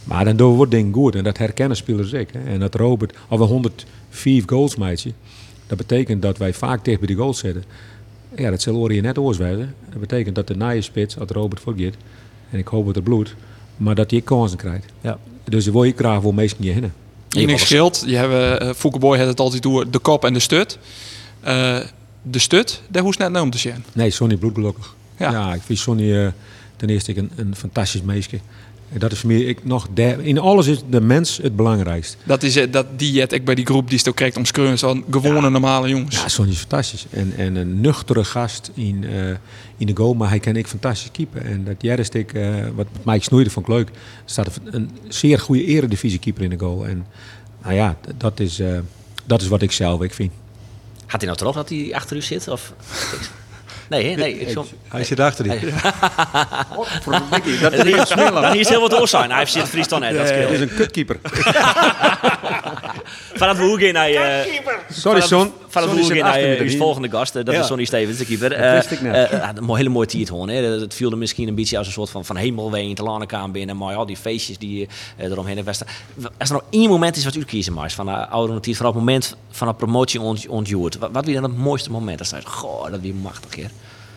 [0.04, 2.28] Maar dan doen we dingen goed en dat herkennen spelers ik.
[2.32, 2.52] Hè.
[2.52, 5.12] En dat Robert, al we 104 goals meidje,
[5.66, 7.64] dat betekent dat wij vaak tegen bij de goals zitten.
[8.36, 9.74] Ja, dat zal je net oorswijzen.
[9.90, 11.94] Dat betekent dat de naaie spits, als Robert voorgeet,
[12.50, 13.34] en ik hoop dat het bloed,
[13.76, 14.92] maar dat hij kansen krijgt.
[15.00, 15.18] Ja.
[15.44, 16.92] Dus dan wil je graag voor meesten je hinnen.
[17.28, 18.02] Je niks scheelt.
[18.06, 20.78] Je hebt, uh, Foukeboy had het altijd door de kop en de stut.
[21.40, 21.78] Eh,
[22.22, 23.84] de stut, daar hoest net naar om te zien.
[23.92, 24.94] Nee, Sonny bloedgelukkig.
[25.16, 25.30] Ja.
[25.30, 25.54] Ja.
[25.54, 26.28] ik vind Sonny eh,
[26.76, 28.40] ten eerste ik een, een fantastisch meisje.
[28.92, 32.16] En dat is voor mij ik nog der, in alles is de mens het belangrijkst.
[32.24, 34.78] Dat is eh, dat die het ik bij die groep die stel krijgt om skreun
[34.78, 36.16] van gewone normale jongens.
[36.16, 37.06] Ja, Sonny is fantastisch.
[37.10, 39.28] En, en een nuchtere gast in, eh,
[39.76, 41.44] in de goal, maar hij kan ik fantastisch keeper.
[41.44, 43.90] En dat Jerry ik, eh, wat Mike Snoeide vond ik leuk,
[44.24, 46.86] staat een, zeer goede eredivisie keeper in de goal.
[46.86, 47.06] En
[47.62, 48.78] nou ja, dat is, eh,
[49.24, 50.32] dat is wat ik zelf ik vind.
[51.06, 52.48] Had hij nou toch dat hij achter u zit?
[52.48, 52.72] Of...
[53.88, 54.38] Nee, nee.
[54.38, 54.66] Ik zo...
[54.88, 55.70] Hij zit achter die.
[57.60, 59.30] Dat is niet Maar hier is heel wat oor zijn.
[59.30, 60.16] Hij heeft zit Fries dan net.
[60.16, 61.16] Dat Het is een kutkeeper.
[63.34, 64.42] Vanaf hoe ging hij...
[64.44, 64.52] eh,
[64.90, 65.52] Sorry, Son.
[65.84, 66.76] Uw erin.
[66.78, 67.36] volgende gast?
[67.36, 67.60] eh, Dat Ja.
[67.60, 68.48] is Sonny Stevens, de keeper.
[68.48, 69.14] Dat Eh, wist ik net.
[69.14, 70.28] eh, eh, een hele mooie tiert.
[70.28, 73.02] Dat- Het viel er misschien een beetje als een soort van, van hemelwee in de
[73.02, 73.76] Lanekamer binnen.
[73.76, 75.74] Maar al die feestjes die eh, eromheen hebben.
[76.38, 78.94] Als er nou één moment is wat u kiezen maar van de oude tiert, vooral
[78.94, 80.98] het moment van een promotie ont- ontjoerd.
[80.98, 82.18] Wat, wat wie dan het mooiste moment?
[82.18, 83.70] Dat is goh, dat wie machtig hier.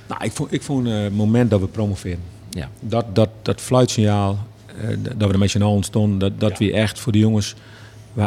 [0.08, 2.19] Nou, ik vond, ik vond eh, het moment dat we promoveren.
[2.50, 2.69] Ja.
[2.80, 4.39] Dat, dat, dat fluitsignaal,
[4.82, 7.56] eh, dat we er met z'n allen stonden, dat, dat we echt voor de jongens...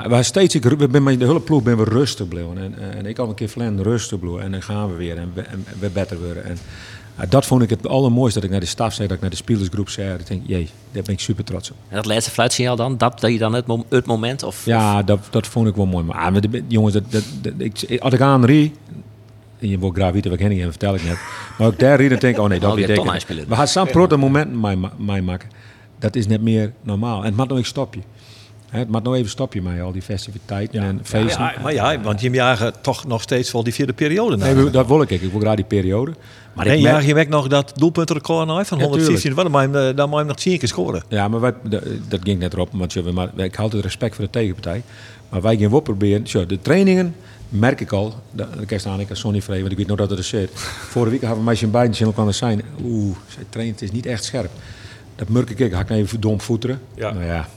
[0.02, 2.59] We, we steeds, ik, we ben met de hele ploeg ben we rustig blijven.
[2.59, 4.42] En, en ik al een keer Flen rustig blijven.
[4.42, 6.44] En dan gaan we weer en we, en we beter worden.
[6.44, 6.59] En
[7.18, 9.31] Ja, dat vond ik het allermooiste dat ik naar de staf zei, dat ik naar
[9.31, 10.14] de spelersgroep zei.
[10.18, 11.76] Ik denk, jee, daar ben ik super trots op.
[11.88, 14.42] En dat laatste fluitsignaal dan, dat, dat je dan het, mom- het moment?
[14.42, 16.05] Of, Ja, dat, dat vond ik wel mooi.
[16.05, 18.72] Maar ah, maar de- jongens, dat, dat, dat- ik, als ik aan rie,
[19.59, 21.16] en je wil graag weten wat ik hen vertel ik net.
[21.59, 23.05] Maar ook daar rie, dan denk ik, oh nee, dat die denken.
[23.05, 23.48] tonijspelen.
[23.48, 25.48] We gaan zo'n momenten mij, mij maken.
[25.98, 27.18] Dat is net meer normaal.
[27.20, 28.00] En het mag nog een stopje.
[28.72, 31.42] Het mag nog even stopje mij, al die festiviteiten en feesten.
[31.42, 34.37] Ja, maar ja, want je jagen toch nog steeds wel die vierde periode.
[34.37, 35.11] Nee, dat wil ik.
[35.11, 36.12] Ik wil graag die periode.
[36.52, 39.35] Maar Nee, ik merk- je weg nog dat doelpuntenrecord nou van Ja, 115.
[39.35, 41.02] Wat, dan moet je hem, eh, dan moet je hem nog 10 keer scoren.
[41.08, 41.52] Ja, maar wij,
[42.08, 42.68] dat, ging net erop.
[42.72, 44.82] Want je, maar, ik had het respect voor de tegenpartij.
[45.28, 46.26] Maar wij gaan wel proberen.
[46.26, 47.14] Zo, de trainingen
[47.48, 48.14] merk ik al.
[48.30, 50.24] Dat dat kan staan ik als Sonny Vree, want ik weet nog dat het er
[50.24, 50.50] zit.
[50.54, 52.62] Vorige week hadden we meisje in beiden channel kan zijn.
[52.85, 54.50] Oeh, zij traint, het is niet echt scherp.
[55.16, 55.58] Dat merk ik.
[55.58, 56.80] Ik had ik even dom voeteren.
[56.94, 57.12] Ja.
[57.12, 57.48] Nou ja,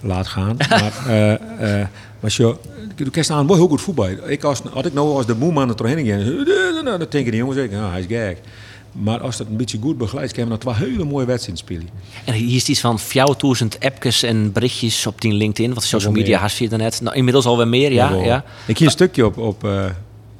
[0.00, 0.56] laat gaan.
[0.68, 1.86] maar eh eh
[2.20, 2.60] maar zo,
[2.94, 4.08] du kan heel goed voetbal.
[4.26, 7.36] Ik als, had ik nou als de moe aan de training ging, dan denken die
[7.36, 8.40] jongens ik, nou, hij is gek.
[8.92, 11.88] Maar als dat een beetje goed begeleidt, kunnen we nog twee hele mooie wedstrijden spelen.
[12.24, 15.74] En hier is iets van 4000 appjes en berichtjes op die LinkedIn.
[15.74, 17.00] Wat social media had je net.
[17.00, 18.14] Nou, inmiddels alweer meer, ja.
[18.14, 18.44] Ja.
[18.66, 19.84] Ik hier een stukje op, op, eh,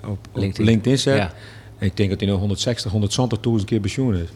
[0.01, 0.65] op, op LinkedIn.
[0.65, 1.17] LinkedIn, zet.
[1.17, 1.33] Ja.
[1.79, 4.29] En ik denk dat hij nog 160, 120.000 keer pensioen is.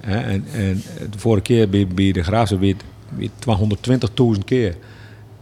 [0.00, 2.58] En, en de vorige keer bij, bij de Graafse
[3.18, 4.76] 220.000 keer.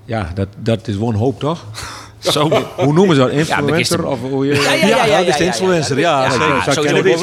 [0.04, 1.64] Ja, dat, dat is wel een hoop toch?
[2.18, 2.48] Zo.
[2.76, 3.30] Hoe noemen ze dat?
[3.30, 3.76] Influencer?
[3.76, 4.54] gisteren- of hoe je...
[4.54, 5.98] Ja, ja, ja, ja, dat is de ja, influencer.
[5.98, 7.20] Ja, Ja, ja, zou sowieso kennen dit is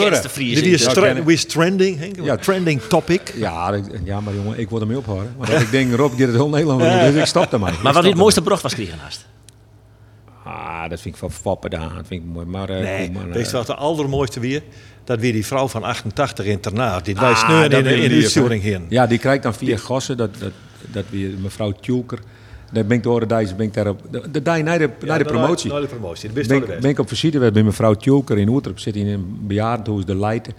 [0.71, 0.81] is,
[1.27, 2.15] is trending, Henk?
[2.21, 2.36] Ja.
[2.36, 3.34] Trending topic.
[3.36, 5.34] Ja, ja, maar jongen, ik wil ermee ophouden.
[5.38, 7.73] Want ik denk, Rob, gaat het heel Nederland dus ik stop ermee.
[7.84, 8.97] Maar wat dit mooiste brocht was kregen
[10.55, 11.93] Ah, dat vind ik van Foppen daar.
[11.95, 12.45] Dat vind ik mooi.
[12.45, 14.61] Maar, eh, Nee, maar, weet eh, je wat de allermooiste weer?
[15.03, 17.05] Dat weer die vrouw van 88 internaat.
[17.05, 18.69] Die wij Ah, sneuren dat in, de- in uitsturing hè?
[18.69, 18.85] heen.
[18.89, 20.51] Ja, die krijgt dan via Gossen, dat, dat,
[20.91, 22.19] dat weer mevrouw Tjulker.
[22.71, 25.17] Daar ben ik door de Dijs, ben ik daar op, de, de naar de, naar
[25.17, 25.71] de promotie.
[25.71, 26.33] Naar de promotie.
[26.33, 28.79] De Ben, ben ik op visite bij mevrouw Tjulker in Oetrop.
[28.79, 30.53] Zit in een bejaardenhuis, de Leiden.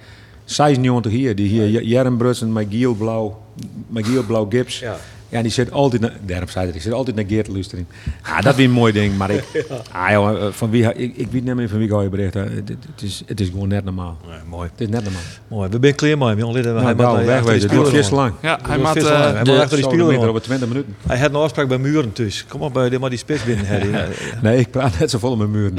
[0.45, 3.43] 96 hier, die hier Jaren Brutsen met Giel Blauw,
[3.89, 4.79] met Giel Blauw Gips.
[4.79, 4.97] Ja.
[5.37, 7.89] Ja, die zit altijd naar, daarom zei hij, die zit altijd naar Geert luisteren.
[8.23, 9.45] Ah, dat is een mooi ding, maar ik,
[9.93, 12.09] ah, joh, eh, van wie, ik, ik weet niet meer van wie ik al je
[12.09, 12.35] bericht.
[12.35, 12.45] heb.
[12.55, 14.17] Het, het, is, het is gewoon net normaal.
[14.29, 14.69] Nee, mooi.
[14.73, 15.21] Het is net normaal.
[15.49, 15.69] mooi.
[15.71, 16.63] We zijn klaar hem, jongen.
[16.63, 17.69] Hij Nou, moet, nou, eh, wegwezen.
[17.69, 18.33] Het wordt speler veel te lang.
[18.43, 18.97] Ja, hij Het maakt...
[18.97, 19.87] eh, Hij de achter die
[20.23, 20.29] aan.
[20.29, 20.97] over 20 minuten.
[21.07, 22.45] Hij had een afspraak bij Muren dus.
[22.49, 23.67] Kom op, bij de maar die spits binnen.
[23.67, 24.07] ja, ja.
[24.43, 25.79] Nee, ik praat net zo vol met muren.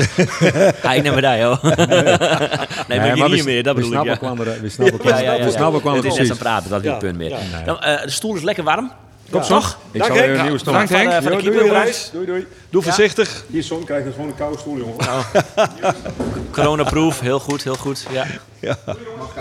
[0.81, 1.63] Ga ik naar me daar, joh.
[2.87, 4.05] Nee, maar we- niet meer, dat we bedoel ik.
[4.07, 4.15] snappen Ja.
[4.35, 5.51] kwam er- We snappen Ja, kwam ja, ja, we ja.
[5.51, 7.29] snappen kwam Het er is net praten, dat is Ja, het punt meer.
[7.29, 7.37] ja.
[7.65, 8.91] Dan, eh, de stoel is lekker warm.
[9.31, 9.69] Kom Toch?
[9.69, 9.75] zo.
[9.91, 10.27] Ik Dank, zal Henk.
[10.27, 10.73] een nieuwe Ja, stoel.
[10.73, 11.11] dank, Henk.
[11.11, 11.93] Van, eh.
[12.11, 12.47] Doei, doei.
[12.69, 13.43] Doe voorzichtig.
[13.49, 14.95] Hier, Son, krijg je gewoon een koude stoel, jongen.
[16.51, 18.05] Corona-proof, heel goed, heel goed.
[18.11, 18.25] Ja.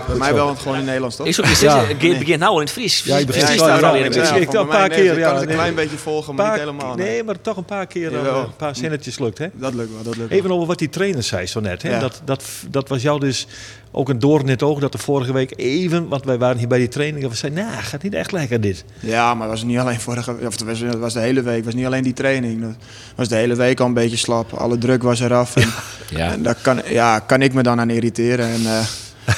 [0.07, 1.27] Bij mij wel het gewoon in Nederlands, toch?
[1.27, 1.85] Ik zoek je Ja.
[1.85, 3.03] het begint nou al in het Fries.
[3.03, 4.39] Ja, Fries staat er ja, ik een zie- beetje.
[4.39, 6.59] ik wel een paar keer, Ik ja, kan het een klein beetje volgen, maar niet
[6.59, 6.95] helemaal.
[6.95, 7.23] nee, nee.
[7.23, 9.47] maar toch een paar keer eh, een paar zinnetjes lukt, hè?
[9.53, 10.37] Dat lukt wel, dat lukt wel.
[10.37, 11.81] Even over wat die trainer zei zo net.
[11.81, 11.89] Hè?
[11.89, 11.99] Ja.
[11.99, 13.47] Dat, dat, dat was jou dus
[13.91, 16.67] ook een doorn in het oog dat de vorige week even, want wij waren hier
[16.67, 18.85] bij die training en we zeiden, nou, gaat niet echt lekker dit.
[18.99, 21.55] Ja, maar het was niet alleen vorige of het was, het was de hele week.
[21.55, 22.61] Het was niet alleen die training.
[22.63, 22.77] Het
[23.17, 24.53] was de hele week al een beetje slap.
[24.53, 25.55] Alle druk was eraf.
[25.55, 25.69] En,
[26.09, 26.31] Ja.
[26.31, 28.45] en daar kan, ja, kan ik me dan aan irriteren.
[28.47, 28.79] En, eh,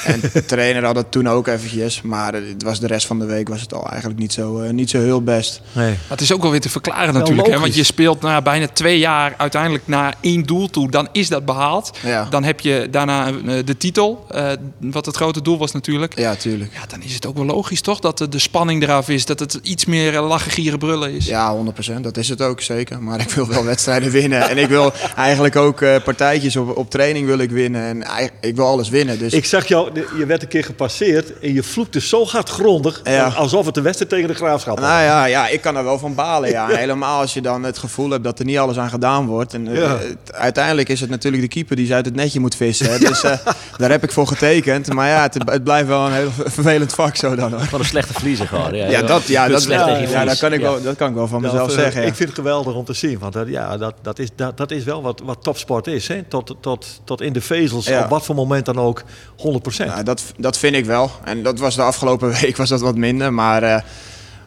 [0.04, 2.02] en de trainer had het toen ook eventjes.
[2.02, 4.70] Maar het was de rest van de week was het al eigenlijk niet zo, eh,
[4.70, 5.60] niet zo heel best.
[5.72, 5.86] Nee.
[5.90, 7.48] Maar het is ook wel weer te verklaren natuurlijk.
[7.48, 7.58] Hè?
[7.58, 10.90] Want je speelt na bijna twee jaar uiteindelijk naar één doel toe.
[10.90, 11.90] Dan is dat behaald.
[12.04, 12.26] Ja.
[12.30, 14.24] Dan heb je daarna eh, de titel.
[14.30, 14.48] eh,
[14.80, 16.18] wat het grote doel was natuurlijk.
[16.18, 16.72] Ja, tuurlijk.
[16.74, 18.00] Ja, dan is het ook wel logisch toch?
[18.00, 19.24] Dat de, de spanning eraf is.
[19.26, 21.26] Dat het iets meer lachen, gieren, brullen is.
[21.26, 21.56] Ja,
[21.90, 22.00] 100%.
[22.00, 23.02] Dat is het ook zeker.
[23.02, 24.48] Maar ik wil wel wedstrijden winnen.
[24.48, 27.82] En ik wil eigenlijk ook eh, partijtjes op, op training wil ik winnen.
[27.82, 29.18] En ik wil alles winnen.
[29.18, 29.79] Dus Ik zag jou,
[30.18, 33.26] je werd een keer gepasseerd en je vloekte zo hard grondig, Ja.
[33.28, 34.88] alsof het de wedstrijd tegen de graafschap was.
[34.88, 36.50] Nou ja, ja, ik kan er wel van balen.
[36.50, 36.66] Ja.
[36.76, 39.54] Helemaal als je dan het gevoel hebt dat er niet alles aan gedaan wordt.
[39.54, 39.92] En, eh,
[40.26, 42.90] uiteindelijk is het natuurlijk de keeper die ze uit het netje moet vissen.
[42.92, 42.98] hè.
[42.98, 43.36] Dus eh,
[43.76, 44.92] daar heb ik voor getekend.
[44.92, 47.60] Maar ja, het, het blijft wel een heel vervelend vak zo dan hoor.
[47.60, 48.74] Van een slechte verliezer gewoon.
[48.74, 50.70] Ja, Ja, dat, ja, dat, ja, dat, kan ik Ja.
[50.70, 52.00] wel, dat kan ik wel van Dat, mezelf eh, zeggen.
[52.00, 52.06] ja.
[52.06, 54.70] Ik vind het geweldig om te zien, want dat, ja, dat, dat, is, dat, dat
[54.70, 56.08] is wel wat, wat topsport is.
[56.08, 56.22] Hè?
[56.22, 58.02] Tot, tot, tot in de vezels, Ja.
[58.02, 59.02] op wat voor moment dan ook,
[59.36, 59.69] 100%.
[59.78, 61.10] Nou, dat, dat vind ik wel.
[61.24, 63.32] En dat was de afgelopen week was dat wat minder.
[63.32, 63.82] Maar eh,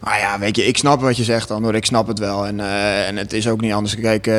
[0.03, 1.75] nou ja, weet je, ik snap wat je zegt dan hoor.
[1.75, 2.47] Ik snap het wel.
[2.47, 3.95] En, eh, en het is ook niet anders.
[3.95, 4.35] Kijk, eh,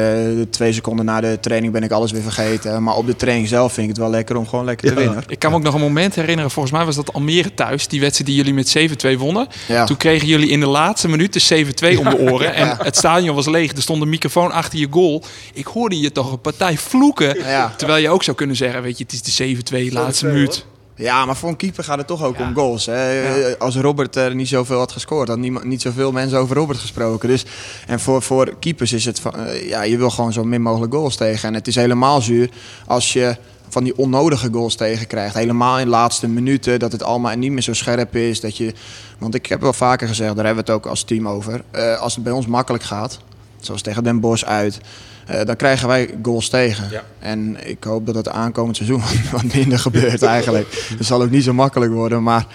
[0.50, 2.82] twee seconden na de training ben ik alles weer vergeten.
[2.82, 5.24] Maar op de training zelf vind ik het wel lekker om gewoon lekker te winnen.
[5.26, 6.50] Ik kan me ook nog een moment herinneren.
[6.50, 7.88] Volgens mij was dat Almere thuis.
[7.88, 9.46] Die wedstrijd die jullie met 7-2 wonnen.
[9.68, 9.84] Ja.
[9.84, 12.54] Toen kregen jullie in de laatste minuut de 7-2 om de oren.
[12.64, 13.72] En het stadion was leeg.
[13.72, 15.22] Er stond een microfoon achter je goal.
[15.54, 17.38] Ik hoorde je toch een partij vloeken.
[17.38, 17.74] Ja.
[17.76, 20.66] Terwijl je ook zou kunnen zeggen, weet je, het is de 7-2 laatste minuut.
[20.96, 22.86] Ja, maar voor een keeper gaat het toch ook om goals.
[22.86, 23.58] Hè?
[23.58, 27.28] Als Robert er niet zoveel had gescoord, had niemand, niet zoveel mensen over Robert gesproken.
[27.28, 27.44] Dus,
[27.86, 30.92] en voor, voor keepers is het van, eh, ja, je wil gewoon zo min mogelijk
[30.92, 31.48] goals tegen.
[31.48, 32.50] En het is helemaal zuur
[32.86, 33.36] als je
[33.68, 35.34] van die onnodige goals tegen krijgt.
[35.34, 38.40] Helemaal in de laatste minuten, dat het allemaal niet meer zo scherp is.
[38.40, 38.74] Dat je,
[39.18, 41.62] want ik heb wel vaker gezegd, daar hebben we het ook als team over.
[41.70, 43.18] Eh, als het bij ons makkelijk gaat,
[43.66, 44.80] zoals tegen Den Bosch uit,
[45.26, 46.88] eh, dan krijgen wij goals tegen.
[46.90, 47.02] Ja.
[47.18, 50.86] En ik hoop dat het aankomend seizoen wat minder gebeurt eigenlijk.
[50.98, 52.46] Het zal ook niet zo makkelijk worden, maar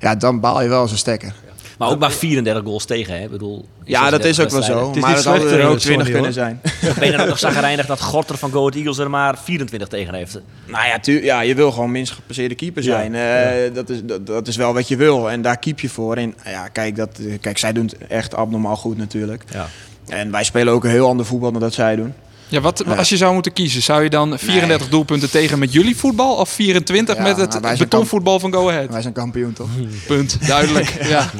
[0.00, 1.32] ja, dan baal je wel eens een stekker.
[1.78, 3.24] Maar ook maar 34 goals tegen, hè?
[3.24, 4.90] Ik bedoel, Ja, dat is ook wel zo.
[4.94, 6.60] is Maar het slechter er ook 20 Sonny, kunnen zijn.
[6.98, 9.88] Ben je dan ook nog zagrijnig dat Gorter van Go Ahead Eagles er maar 24
[9.88, 10.40] tegen heeft?
[10.66, 13.14] Nou ja, tu- ja, je wil gewoon minst gepasseerde keeper Ja, zijn.
[13.14, 15.30] Eh, Dat, is, dat, dat is wel wat je wil.
[15.30, 16.16] En daar keep je voor.
[16.16, 19.44] En ja, kijk, dat, kijk, zij doen het echt abnormaal goed natuurlijk.
[19.52, 19.68] Ja.
[20.08, 22.14] En wij spelen ook een heel ander voetbal dan dat zij doen.
[22.48, 22.94] Ja, wat, Ja.
[22.94, 26.48] als je zou moeten kiezen, zou je dan 34 doelpunten tegen met jullie voetbal of
[26.48, 28.90] 24 Ja, met het betonvoetbal van Go Ahead?
[28.90, 29.68] Wij zijn kampioen, toch?
[30.06, 30.88] Punt, duidelijk.
[31.14, 31.30] ja.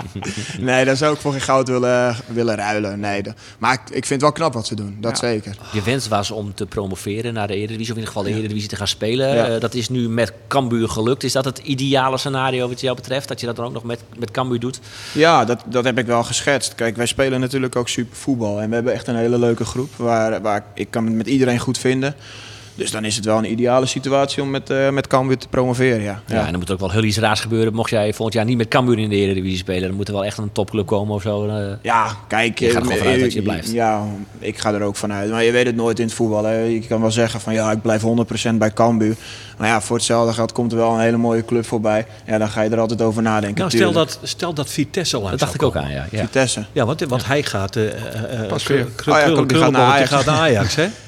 [0.58, 3.00] Nee, daar zou ik voor geen goud willen, willen ruilen.
[3.00, 4.96] Nee, de- maar ik, ik vind het wel knap wat ze doen.
[5.00, 5.28] Dat Ja.
[5.28, 5.56] zeker.
[5.72, 8.68] Je wens was om te promoveren naar de Eredivisie, of in ieder geval de Eredivisie
[8.68, 9.34] te gaan spelen.
[9.34, 9.46] Ja.
[9.46, 11.24] Eh, dat is nu met Cambuur gelukt.
[11.24, 13.28] Is dat het ideale scenario wat jou betreft?
[13.28, 14.80] Dat je dat dan ook nog met, met Cambuur doet?
[15.12, 16.74] Ja, dat, dat heb ik wel geschetst.
[16.74, 18.60] Kijk, wij spelen natuurlijk ook super voetbal.
[18.60, 19.90] En we hebben echt een hele leuke groep.
[19.96, 22.14] Waar, waar ik kan met iedereen goed vinden.
[22.76, 26.02] Dus dan is het wel een ideale situatie om met, eh met Cambuur te promoveren,
[26.02, 26.22] ja.
[26.26, 26.38] Ja.
[26.44, 27.74] en dan moet er ook wel heel iets raars gebeuren.
[27.74, 30.24] Mocht jij volgend jaar niet met Cambuur in de Eredivisie spelen, dan moet er wel
[30.24, 31.46] echt een topclub komen of zo.
[31.48, 31.72] eh.
[31.82, 32.58] Ja, kijk.
[32.58, 33.72] Je gaat er gewoon eh, vanuit dat je blijft.
[33.72, 34.04] Ja,
[34.38, 35.30] ik ga er ook vanuit.
[35.30, 36.44] Maar je weet het nooit in het voetbal.
[36.44, 36.58] Hè.
[36.58, 39.16] Je kan wel zeggen van ja, ik blijf 100% bij Cambuur.
[39.58, 42.06] Maar ja, voor hetzelfde geld komt er wel een hele mooie club voorbij.
[42.26, 43.58] Ja, dan ga je er altijd over nadenken.
[43.58, 44.08] Nou, stel tuurlijk.
[44.20, 46.06] dat, stel dat Vitesse langs dat dacht ik ook aan, ja.
[46.10, 46.20] ja.
[46.20, 46.64] Vitesse.
[46.72, 47.76] Ja, want, want hij gaat...
[47.76, 48.86] eh eh, eh, Pas weer.
[49.08, 49.70] Oh ja, die gaat
[50.24, 50.86] naar Ajax, hè?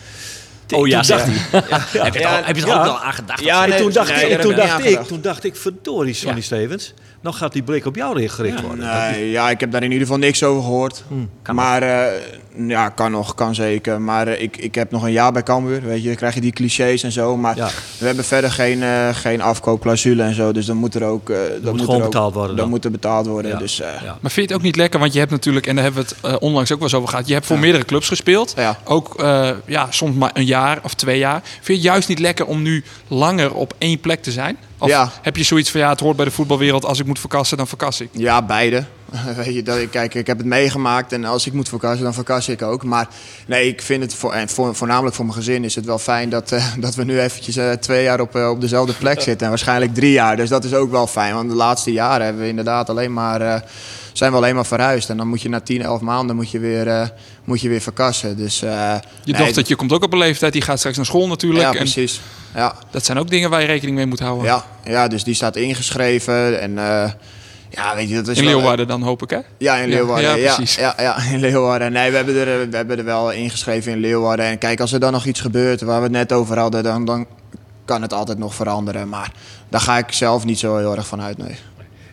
[0.74, 1.62] Oh ja, dacht- hij.
[2.04, 2.76] Heb je, er al- heb je er ja.
[2.78, 3.40] ook wel aan gedacht?
[3.44, 5.08] Ja, nee, toen dacht, nee, ik, toen, dacht ik, aangedacht.
[5.08, 6.40] toen dacht ik, verdorie, Sonny.
[6.40, 6.94] Stevens.
[7.20, 8.86] Nou gaat die blik op jou gericht worden.
[9.10, 11.04] Nee, ja, ik heb daar in ieder geval niks over gehoord.
[11.42, 12.20] Kan maar eh,
[12.66, 14.00] ja, kan nog, kan zeker.
[14.00, 15.82] Maar eh, ik, ik heb nog een jaar bij Cambuur.
[15.82, 17.36] Weet je, dan krijg je die clichés en zo.
[17.36, 17.68] Maar Ja.
[17.98, 20.52] we hebben verder geen, eh, geen afkoopclausule en zo.
[20.52, 22.64] Dus dan moet er ook, eh, dan moet er gewoon ook- betaald worden dan.
[22.64, 23.50] Dan moet er betaald worden.
[23.50, 23.58] Ja.
[23.58, 24.18] Dus, eh, Ja.
[24.20, 26.28] Maar vind je het ook niet lekker, want je hebt natuurlijk, en daar hebben we
[26.28, 27.62] het onlangs ook wel eens over gehad, je hebt voor Ja.
[27.62, 28.52] meerdere clubs gespeeld.
[28.56, 28.78] Ja.
[28.84, 31.40] Ook eh, ja, soms maar een jaar of twee jaar.
[31.44, 34.56] Vind je het juist niet lekker om nu langer op één plek te zijn?
[34.78, 35.10] Of Ja.
[35.22, 37.66] heb je zoiets van ja, het hoort bij de voetbalwereld, als ik moet verkassen, dan
[37.66, 38.08] verkas ik.
[38.12, 38.84] Ja, beide.
[39.36, 42.48] Weet je, dat, kijk, ik heb het meegemaakt en als ik moet verkassen, dan verkas
[42.48, 42.84] ik ook.
[42.84, 43.08] Maar
[43.46, 46.28] nee, ik vind het voor, en voor, voornamelijk voor mijn gezin is het wel fijn
[46.28, 49.42] dat, eh, dat we nu eventjes eh, twee jaar op, eh, op dezelfde plek zitten.
[49.42, 50.36] En waarschijnlijk drie jaar.
[50.36, 51.34] Dus dat is ook wel fijn.
[51.34, 53.64] Want de laatste jaren hebben we inderdaad alleen maar,
[54.18, 55.10] zijn we alleen maar verhuisd.
[55.10, 57.06] En dan moet je na 10, 11 maanden moet je weer, eh,
[57.44, 58.36] moet je weer verkassen.
[58.36, 61.28] Dus, eh, Je nee, dochtertje komt ook op een leeftijd, die gaat straks naar school
[61.28, 61.64] natuurlijk.
[61.64, 62.20] Ja, en precies.
[62.54, 62.74] Ja.
[62.90, 64.44] dat zijn ook dingen waar je rekening mee moet houden.
[64.44, 66.60] Ja, ja, dus die staat ingeschreven.
[66.60, 67.10] En eh,
[67.70, 69.38] ja, weet je, dat is In wel- Leeuwarden dan hoop ik hè?
[69.58, 70.30] Ja, in Leeuwarden.
[70.30, 70.74] ja, Ja, precies.
[70.76, 71.92] ja, ja, in Leeuwarden.
[71.92, 74.46] Nee, we hebben, er, we hebben er wel ingeschreven in Leeuwarden.
[74.46, 77.04] En kijk, als er dan nog iets gebeurt waar we het net over hadden, dan,
[77.04, 77.26] dan
[77.84, 79.08] kan het altijd nog veranderen.
[79.08, 79.32] Maar
[79.68, 81.56] daar ga ik zelf niet zo heel erg van uit, nee.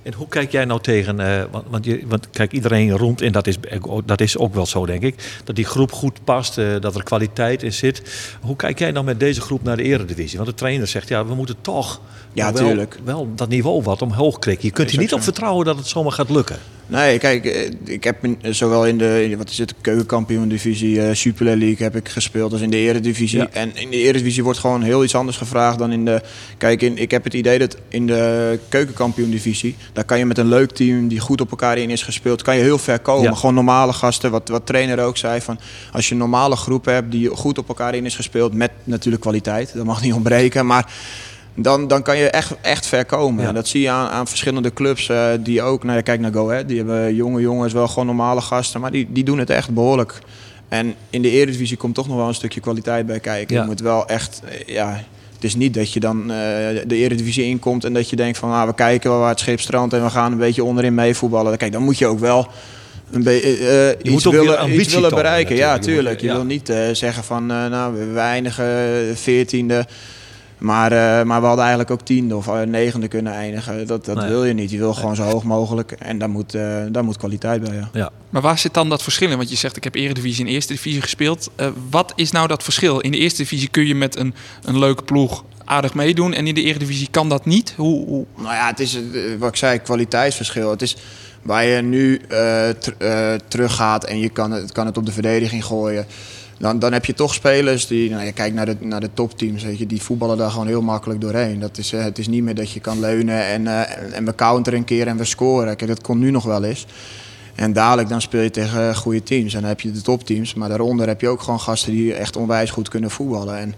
[0.05, 3.31] En hoe kijk jij nou tegen, eh, want, want, je, want kijk, iedereen rond, en
[3.31, 3.57] dat is,
[4.05, 7.03] dat is ook wel zo denk ik, dat die groep goed past, eh, dat er
[7.03, 8.01] kwaliteit in zit.
[8.41, 10.37] Hoe kijk jij nou met deze groep naar de eredivisie?
[10.37, 12.01] Want de trainer zegt, ja, we moeten toch
[12.33, 14.65] Ja, wel, wel dat niveau wat omhoog krikken.
[14.65, 16.57] Je kunt ook niet op vertrouwen dat het zomaar gaat lukken.
[16.87, 21.45] Nee, kijk, eh, ik heb in- zowel in de, wat is het, keukenkampioen-divisie, eh Super
[21.45, 23.39] League heb ik gespeeld als in de Eredivisie.
[23.39, 23.47] Ja.
[23.51, 26.21] En in de Eredivisie wordt gewoon heel iets anders gevraagd dan in de...
[26.57, 30.47] Kijk, in, ik heb het idee dat in de keukenkampioen-divisie, daar kan je met een
[30.47, 33.23] leuk team die goed op elkaar in is gespeeld, kan je heel ver komen.
[33.23, 33.35] Ja.
[33.35, 35.59] Gewoon normale gasten, wat, wat trainer ook zei, van
[35.91, 39.21] als je een normale groep hebt die goed op elkaar in is gespeeld, met natuurlijk
[39.21, 40.91] kwaliteit, dat mag niet ontbreken, maar...
[41.55, 43.41] Dan, dan kan je echt, echt ver komen.
[43.41, 43.47] Ja.
[43.49, 46.31] En dat zie je aan, aan verschillende clubs eh, die ook, nou ja, kijk naar
[46.33, 49.49] Go Ahead, die hebben jonge jongens, wel gewoon normale gasten, maar die, die doen het
[49.49, 50.19] echt behoorlijk.
[50.69, 53.55] En in de Eredivisie komt toch nog wel een stukje kwaliteit bij kijken.
[53.55, 53.61] Ja.
[53.61, 56.27] Je moet wel echt, eh, ja, het is niet dat je dan eh,
[56.87, 59.59] de Eredivisie inkomt en dat je denkt van, ah, we kijken wel waar het schip
[59.59, 61.57] strandt en we gaan een beetje onderin meevoetballen.
[61.57, 62.47] Kijk, dan moet je ook wel
[63.11, 65.55] een beetje iets, moet willen, ambitie iets willen tonen bereiken.
[65.55, 65.73] Ja.
[65.73, 66.21] Je tuurlijk.
[66.21, 68.65] Je wil niet zeggen van, nou, we- eindigen
[69.17, 69.85] veertiende.
[70.65, 73.88] Maar, eh, maar we hadden eigenlijk ook tiende of eh, negende kunnen eindigen.
[73.88, 74.28] Dat, dat Nee.
[74.28, 74.71] wil je niet.
[74.71, 75.91] Je wil gewoon zo hoog mogelijk.
[75.91, 77.75] En daar moet, eh, daar moet kwaliteit bij.
[77.75, 77.89] Ja.
[77.93, 78.10] Ja.
[78.30, 79.38] Maar waar zit dan dat verschil in?
[79.38, 81.49] Want je zegt, ik heb Eredivisie en Eerste Divisie gespeeld.
[81.56, 82.99] Eh, wat is nou dat verschil?
[82.99, 86.34] In de Eerste Divisie kun je met een, een leuke ploeg aardig meedoen.
[86.34, 87.73] En in de Eredivisie kan dat niet.
[87.78, 88.25] Hoe, hoe?
[88.36, 88.99] Nou ja, het is
[89.39, 90.69] wat ik zei, kwaliteitsverschil.
[90.69, 90.95] Het is
[91.41, 95.65] waar je nu eh ter- teruggaat en je kan het, kan het op de verdediging
[95.65, 96.06] gooien.
[96.57, 99.63] Dan, dan heb je toch spelers die, nou, je kijkt naar de, naar de topteams,
[99.63, 101.59] weet je, die voetballen daar gewoon heel makkelijk doorheen.
[101.59, 104.35] Dat is, eh, het is niet meer dat je kan leunen en, eh, en, we
[104.35, 105.75] counteren een keer en we scoren.
[105.75, 106.85] Kijk, dat kon nu nog wel eens.
[107.55, 109.53] En dadelijk dan speel je tegen goede teams.
[109.53, 110.53] En dan heb je de topteams.
[110.53, 113.57] Maar daaronder heb je ook gewoon gasten die echt onwijs goed kunnen voetballen.
[113.57, 113.75] En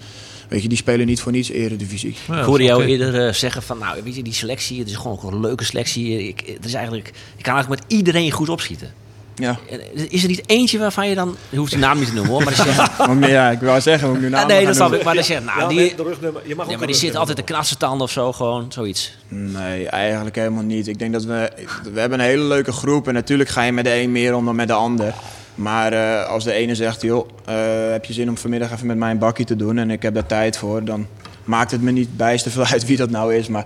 [0.49, 2.15] weet je, die spelen niet voor niets eredivisie.
[2.27, 5.19] Ik hoorde jou eerder eh, zeggen van, nou, weet je, die selectie, het is gewoon
[5.23, 6.27] een leuke selectie.
[6.27, 8.93] Ik, het is eigenlijk, ik kan eigenlijk met iedereen goed opschieten.
[9.39, 9.60] Ja.
[9.69, 12.32] En Is er niet eentje waarvan je dan, je hoeft die naam niet te noemen
[12.32, 14.93] hoor, maar die zegt, ja, ik wil zeggen, moet ik nu namen nee, dat snap
[14.93, 16.34] ik, maar zegt, nou, Ja, die, de.
[16.45, 19.17] Je mag ja, maar die zit altijd te knassen tanden of zo, gewoon zoiets.
[19.28, 20.88] Nee, eigenlijk helemaal niet.
[20.88, 21.52] Ik denk dat we...
[21.93, 23.08] We hebben een hele leuke groep.
[23.08, 25.13] En natuurlijk ga je met de een meer om dan met de ander.
[25.56, 27.56] Maar eh, als de ene zegt, joh, eh,
[27.91, 29.78] heb je zin om vanmiddag even met mij een bakkie te doen...
[29.78, 31.08] en ik heb daar tijd voor, dan
[31.43, 33.47] maakt het me niet bijster veel uit wie dat nou is.
[33.47, 33.65] Maar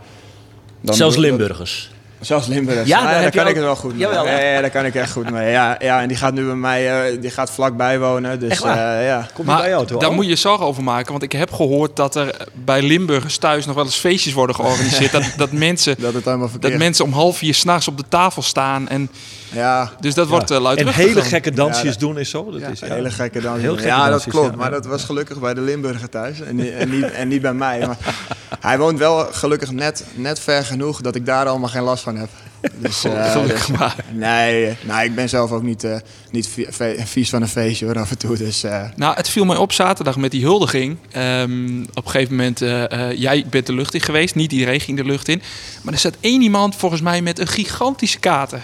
[0.81, 1.91] dan Zelfs Limburgers.
[2.21, 2.87] Zelfs Limburgers.
[2.87, 3.99] Ja, Ja, daar daar, heb je kan ik het wel goed mee.
[3.99, 4.53] Jawel, ja, hè?
[4.53, 5.51] ja, daar kan ik echt goed mee.
[5.51, 8.39] Ja, ja en die gaat nu bij mij, eh, die gaat vlakbij wonen.
[8.39, 8.99] Dus Echt waar?
[8.99, 9.17] eh, ja.
[9.17, 9.99] Komt die Maar bij jou toe?
[9.99, 11.11] daar moet je zorgen over maken.
[11.11, 15.11] Want ik heb gehoord dat er bij Limburgers thuis nog wel eens feestjes worden georganiseerd.
[15.17, 16.23] dat, dat, mensen, Dat het
[16.59, 18.87] dat mensen om half vier s'nachts op de tafel staan.
[18.87, 19.09] En,
[19.51, 22.51] Ja, dus dat wordt uh, En hele gekke dansjes doen is zo.
[22.51, 22.87] Dat Ja, is, ja.
[22.87, 23.61] hele gekke dans.
[23.61, 24.49] Heel gekke ja, dat dansjes, klopt.
[24.51, 24.55] ja.
[24.55, 26.41] Maar dat was gelukkig bij de Limburger thuis.
[26.41, 27.79] En, niet- en, niet, en niet bij mij.
[27.87, 27.97] Maar
[28.59, 32.15] hij woont wel gelukkig net, net ver genoeg dat ik daar allemaal geen last van
[32.15, 32.29] heb.
[32.75, 33.95] Dus, eh, Gelukkig dus- maar.
[34.13, 35.95] nee, nou, ik ben zelf ook niet, eh,
[36.31, 36.49] niet
[37.05, 38.37] vies van een feestje hoor, af en toe.
[38.37, 40.97] Dus, eh, Nou, het viel mij op zaterdag met die huldiging.
[41.11, 42.59] Ehm, op een gegeven moment,
[43.19, 44.35] jij bent de lucht in geweest.
[44.35, 45.41] Niet iedereen ging de lucht in.
[45.81, 48.61] Maar er zat één iemand volgens mij met een gigantische kater.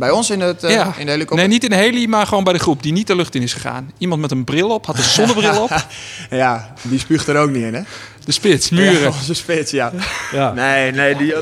[0.00, 0.94] Bij ons in, het, eh, ja.
[0.96, 1.36] in de helikopter.
[1.36, 3.42] Nee, niet in de heli, maar gewoon bij de groep die niet de lucht in
[3.42, 3.92] is gegaan.
[3.98, 5.70] Iemand met een bril op, had een zonnebril op.
[6.30, 7.82] Ja, die spuugt er ook niet in, hè?
[8.24, 9.00] De spits, muren.
[9.00, 9.92] Ja, onze spits, ja.
[10.32, 10.52] Ja.
[10.52, 11.34] Nee, nee, die...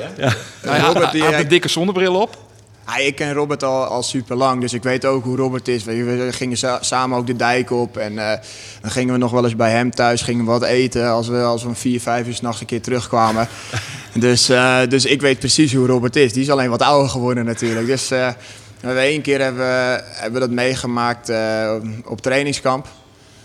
[0.62, 2.47] Nou ja, Robert, hij die, had een dikke zonnebril op.
[2.88, 5.84] Ja, ik ken Robert al, al super lang, dus ik weet ook hoe Robert is.
[5.84, 8.38] We gingen sa- samen ook de dijk op en eh,
[8.80, 11.42] dan gingen we nog wel eens bij hem thuis gingen we wat eten als we,
[11.42, 13.48] als we om vier, vijf uur s'nachts een keer terugkwamen.
[14.14, 16.32] dus, eh, dus ik weet precies hoe Robert is.
[16.32, 17.86] Die is alleen wat ouder geworden natuurlijk.
[17.86, 18.28] Dus eh,
[18.80, 21.32] we één keer hebben, we- hebben we dat meegemaakt
[22.04, 22.86] op trainingskamp.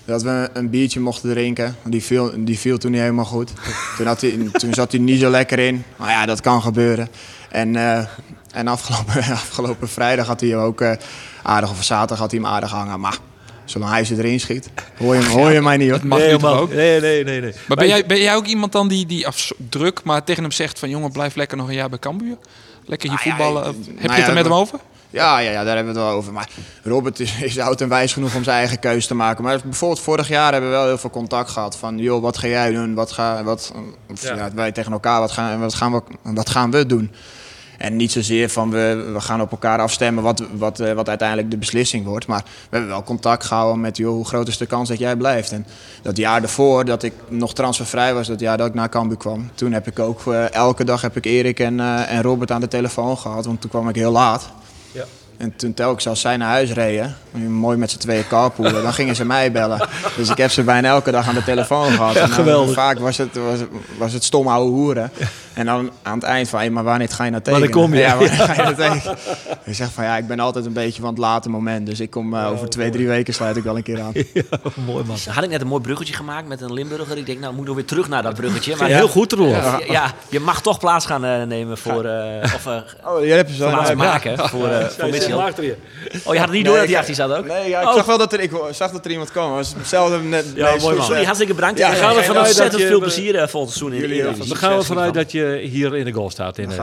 [0.06, 1.76] Dat we een biertje mochten drinken.
[1.84, 3.52] Die viel, die viel toen niet helemaal goed.
[3.98, 5.84] Toen, had hij, toen zat hij niet zo lekker in.
[5.96, 7.08] Maar ja, dat kan gebeuren.
[7.54, 8.06] En, eh,
[8.52, 10.92] en afgelopen, afgelopen vrijdag had hij hem ook eh,
[11.44, 13.00] aardig, of zaterdag had hij hem aardig hangen.
[13.00, 13.18] Maar
[13.66, 16.00] zolang hij ze erin schiet, hoor je, hem- hoor je mij niet hoor.
[16.08, 16.58] Mag nee, man.
[16.58, 16.74] ook?
[16.74, 17.54] nee, nee, nee, nee.
[17.68, 20.52] Maar ben jij, ben jij ook iemand dan die, die af, druk, maar tegen hem
[20.52, 20.90] zegt van...
[20.90, 22.38] jongen, blijf lekker nog een jaar bij Cambuur?
[22.86, 23.64] Lekker hier Nou voetballen.
[23.66, 24.80] Heb nou je het ja, er met hem over?
[25.10, 26.34] Ja, ja, ja, daar hebben we het wel over.
[26.34, 26.50] Maar
[26.84, 29.44] Robert is, is oud en wijs genoeg om zijn eigen keuze te maken.
[29.44, 31.78] Maar bijvoorbeeld vorig jaar hebben we wel heel veel contact gehad.
[31.78, 32.94] Van, joh, wat ga jij doen?
[32.94, 33.74] Wat ga, wat,
[34.12, 34.36] of, Ja.
[34.36, 34.50] ja.
[34.56, 37.12] wij tegen elkaar, wat gaan, wat, gaan we, wat gaan we doen?
[37.84, 41.52] En niet zozeer van, we, we gaan op elkaar afstemmen wat, wat, eh, wat uiteindelijk
[41.52, 42.28] de beslissing wordt.
[42.28, 45.16] Maar we hebben wel contact gehouden met, joh, hoe groot is de kans dat jij
[45.16, 45.52] blijft?
[45.52, 45.66] En
[46.02, 49.50] dat jaar daarvoor, dat ik nog transfervrij was, dat jaar dat ik naar Cambuur kwam.
[49.56, 52.62] Toen heb ik ook, eh, elke dag heb ik Erik en, eh, en Robert aan
[52.62, 53.46] de telefoon gehad.
[53.46, 54.50] Want toen kwam ik heel laat.
[54.92, 55.06] Ja.
[55.44, 57.16] En toen telkens als zij naar huis reden,
[57.48, 59.88] mooi met z'n tweeën carpoolen, dan gingen ze mij bellen.
[60.18, 62.16] Dus ik heb ze bijna elke dag aan de telefoon gehad.
[62.16, 62.74] En dan geweldig.
[62.74, 65.12] Vaak was het, was, het- was het stom ouwe hoeren.
[65.54, 67.72] En dan aan het eind van, hey, maar wanneer ga je nou tekenen?
[67.72, 68.00] Wanneer kom je?
[68.02, 69.18] Ja, wanneer ga je nou tekenen?
[69.64, 71.86] Ik zeg van, ja, ik ben altijd een beetje van het late moment.
[71.86, 74.12] Dus ik kom eh, over twee, drie weken sluit ik wel een keer aan.
[74.86, 75.18] Mooi man.
[75.30, 77.18] Had ik net een mooi bruggetje gemaakt met een Limburger.
[77.18, 78.76] Ik denk, nou, ik moet nog weer terug naar dat bruggetje.
[78.76, 79.50] Maar Ja, heel goed, Roel.
[79.50, 82.06] Ja, ja, je mag toch plaats gaan eh, nemen voor...
[82.06, 82.76] eh of eh
[83.06, 85.50] Oh, jij hebt ze maken voor, eh voor Mitchell.
[85.50, 85.76] achter je.
[86.26, 87.46] Oh, je had het niet door dat hij achter je zat ook?
[87.46, 87.94] Nee, ja, ik Oh.
[87.94, 89.50] zag wel dat er, ik zag dat er iemand kwam.
[89.50, 90.46] maar Het was hetzelfde net.
[90.56, 91.06] Ja, nee, mooi man.
[91.06, 91.80] Sorry, hartstikke bedankt.
[91.80, 94.10] Ja, Ja, gaan we gaan vanuit ontzettend dat je- veel plezier eh, volgend seizoen in
[94.10, 94.48] de.
[94.48, 96.76] Dan gaan we vanuit dat je hier in de goal staat in dan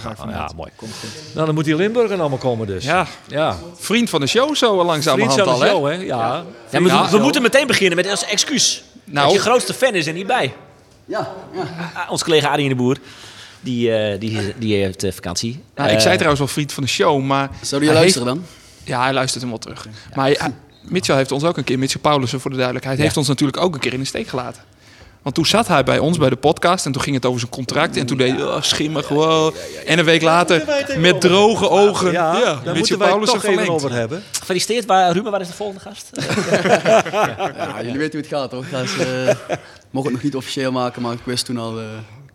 [0.00, 0.70] ga ik Ja, mooi.
[0.76, 1.10] Komt goed.
[1.34, 2.84] Nou, dan moet die Limburger allemaal komen dus.
[2.84, 3.56] Ja, Ja.
[3.78, 5.68] vriend van de show zo Vriend langzamerhand van al, hè?
[5.68, 5.92] show, hè?
[5.92, 6.44] Ja.
[6.70, 8.82] Ja, maar we, moeten meteen beginnen met als excuus.
[9.04, 9.26] Nou.
[9.26, 10.54] Dat je grootste fan is er niet bij.
[11.04, 11.62] Ja, ja.
[11.94, 12.96] Ah, ons collega Arie de Boer,
[13.64, 15.60] die, eh, die, die heeft eh, vakantie.
[15.74, 17.48] Nou, ik Eh, zei trouwens wel vriend van de show, maar...
[17.62, 18.44] Zou die hij luisteren dan?
[18.84, 19.86] ja, hij luistert hem wel terug.
[20.14, 20.52] Maar hij-
[20.88, 23.74] Mitchell heeft ons ook een keer, Mitchell Paulussen voor de duidelijkheid, heeft ons natuurlijk ook
[23.74, 24.62] een keer in de steek gelaten.
[25.22, 27.50] Want toen zat hij bij ons bij de podcast en toen ging het over zijn
[27.52, 27.96] contract.
[27.96, 29.54] En toen deed hij oh, schimmig gewoon.
[29.86, 30.64] En een week later,
[30.98, 33.84] met droge ogen, ja, Ja, daar Mitchell moeten wij het Paulussen toch even verlengd.
[33.84, 34.22] over hebben.
[34.38, 36.10] Gefeliciteerd, waar, Ruben, waar is de volgende gast?
[37.56, 39.56] Ja, jullie weten hoe het gaat, ze, eh,
[39.90, 41.78] mocht het nog niet officieel maken, maar ik wist toen al...
[41.80, 41.84] eh,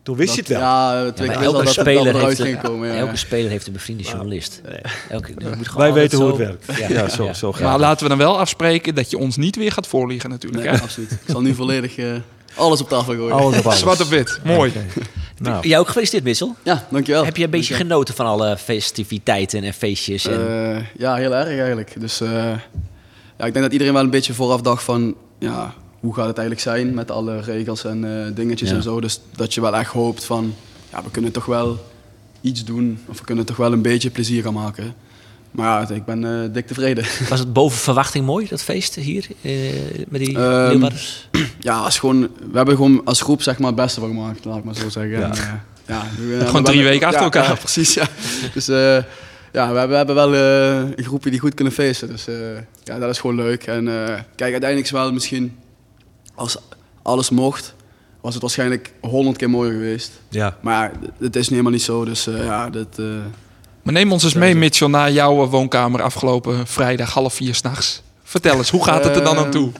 [0.04, 0.60] Toen wist je het wel.
[0.60, 2.88] Ja, Ja, twee keer elke, speler heeft, ging komen.
[2.88, 4.62] Ja, elke speler heeft een bevriende journalist.
[5.10, 6.92] Elke, moet Wij weten hoe zo- het werkt.
[6.94, 7.34] Ja, zo, ja.
[7.34, 10.30] zo gaat Maar laten we dan wel afspreken dat je ons niet weer gaat voorliegen
[10.30, 10.64] natuurlijk.
[10.64, 10.82] Nee, hè?
[10.82, 11.12] absoluut.
[11.12, 12.06] Ik zal nu volledig eh,
[12.56, 13.32] alles op tafel gooien.
[13.36, 13.80] Alles op alles.
[13.80, 14.72] Zwart op wit, mooi.
[15.38, 16.54] Nou, Jij ook gefeliciteerd, Mitchell.
[16.64, 17.26] Ja, dankjewel.
[17.26, 20.26] Heb je een beetje genoten van alle festiviteiten en feestjes?
[20.28, 20.48] En...
[20.76, 21.94] Eh, ja, heel erg eigenlijk.
[22.00, 22.30] Dus eh,
[23.38, 25.16] ja, ik denk dat iedereen wel een beetje vooraf dacht van...
[25.40, 28.76] Ja, hoe gaat het eigenlijk zijn met alle regels en eh, dingetjes Ja.
[28.76, 29.02] en zo.
[29.02, 30.54] Dus dat je wel echt hoopt van...
[30.92, 31.86] Ja, we kunnen toch wel
[32.42, 33.00] iets doen.
[33.06, 34.94] Of we kunnen toch wel een beetje plezier gaan maken.
[35.52, 37.06] maar ja, ik ben eh, dik tevreden.
[37.30, 39.28] Was het boven verwachting mooi, dat feest hier?
[39.42, 39.52] eh,
[40.08, 40.90] met die Ehm,
[41.60, 44.58] ja, als gewoon, we hebben gewoon als groep zeg maar, het beste van gemaakt, laat
[44.58, 45.20] ik maar zo zeggen.
[45.20, 45.32] Ja.
[45.36, 46.04] En, ja,
[46.40, 47.44] we- Gewoon drie weken achter elkaar.
[47.44, 48.08] Ja, precies, ja.
[48.54, 52.08] Dus ja, we hebben, we hebben wel een groepje die goed kunnen feesten.
[52.08, 52.26] Dus
[52.84, 53.64] ja, dat is gewoon leuk.
[53.64, 53.84] En
[54.36, 55.58] kijk, uiteindelijk is wel misschien,
[56.40, 56.58] als
[57.02, 57.74] alles mocht,
[58.22, 60.12] was het waarschijnlijk honderd keer mooier geweest.
[60.30, 60.58] Ja.
[60.62, 62.88] Maar het is nu helemaal niet zo, dus eh, ja, dat...
[62.96, 63.06] eh,
[63.82, 68.02] Maar neem ons eens mee, Mitchell, naar jouw eh, woonkamer afgelopen vrijdag half vier s'nachts.
[68.24, 69.72] Vertel eens, hoe gaat het er dan aan toe?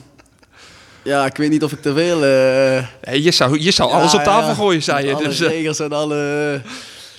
[1.02, 2.18] ja, ik weet niet of ik te veel...
[2.18, 5.14] Nee, je zou, je zou ja, alles op tafel ja, gooien, zei je.
[5.14, 6.62] Alle Dus, regels en alle...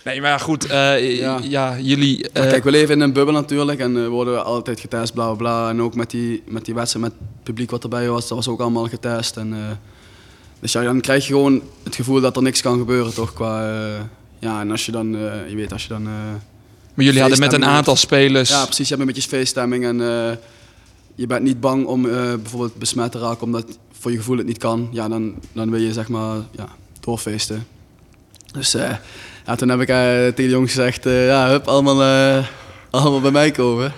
[0.04, 0.66] nee, maar goed.
[0.66, 1.40] eh, ja.
[1.44, 1.80] Ja.
[1.80, 2.30] jullie...
[2.30, 5.36] Eh, kijk, we leven in een bubbel natuurlijk en eh, worden altijd getest, bla bla
[5.36, 5.70] bla.
[5.70, 8.48] En ook met die, met die wedstrijd met het publiek wat erbij was, dat was
[8.48, 9.38] ook allemaal getest.
[9.38, 9.80] En,
[10.60, 13.34] dus ja, dan krijg je gewoon het gevoel dat er niks kan gebeuren, toch?
[13.34, 13.62] Qua,
[14.40, 15.12] ja, en als je dan,
[15.48, 16.04] je weet, als je dan...
[16.04, 18.50] maar jullie hadden met een aantal spelers...
[18.50, 19.98] ja, precies, je hebt een beetje feeststemming en
[21.16, 23.66] je bent niet bang om bijvoorbeeld besmet te raken omdat
[24.00, 24.90] voor je gevoel het niet kan.
[24.92, 26.68] Ja, dan, dan wil je zeg maar ja,
[27.00, 27.68] doorfeesten.
[28.52, 28.76] Dus
[29.46, 32.46] ja, toen heb ik eh, tegen de jongens gezegd, eh, ja, hup, allemaal, eh,
[32.90, 33.94] allemaal bij mij komen.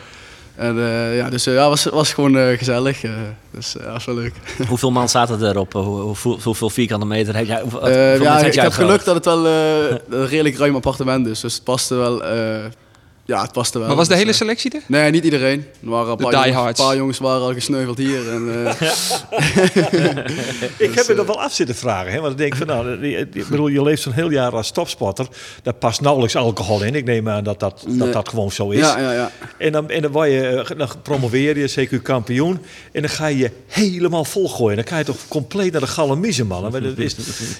[0.55, 0.75] En
[1.15, 3.01] ja, dus eh, ja, was, was gewoon gezellig.
[3.51, 4.33] dus ja, was wel leuk.
[4.69, 5.73] Hoeveel man zaten erop?
[5.73, 7.63] Hoe, hoe, hoeveel vierkante meter heb jij?
[8.19, 11.39] Ja, ik heb geluk dat het wel een redelijk ruim appartement is.
[11.39, 12.23] Dus het paste wel.
[13.25, 13.87] Eh, ja, het paste wel.
[13.87, 14.81] Maar was de Dus, hele eh, selectie er?
[14.87, 15.65] Nee, niet iedereen.
[15.83, 18.29] Er waren een paar, jongens, een paar jongens waren al gesneuveld hier.
[18.31, 18.81] En, eh,
[20.87, 22.11] Ik heb me er wel af zitten vragen.
[22.11, 22.19] Hè?
[22.19, 25.27] Want ik denk van, nou, ik bedoel, je leeft zo'n heel jaar als topsporter.
[25.63, 26.95] Daar past nauwelijks alcohol in.
[26.95, 27.97] Ik neem aan dat dat, Nee.
[27.97, 28.79] dat, dat gewoon zo is.
[28.79, 29.31] ja, ja, ja.
[29.57, 32.59] En dan, en dan, word je, eh, dan promoveer je, CQ kampioen.
[32.91, 34.75] En dan ga je je helemaal volgooien.
[34.75, 36.71] Dan ga je toch compleet naar de galamiezen, man.
[36.71, 37.15] Maar dat is,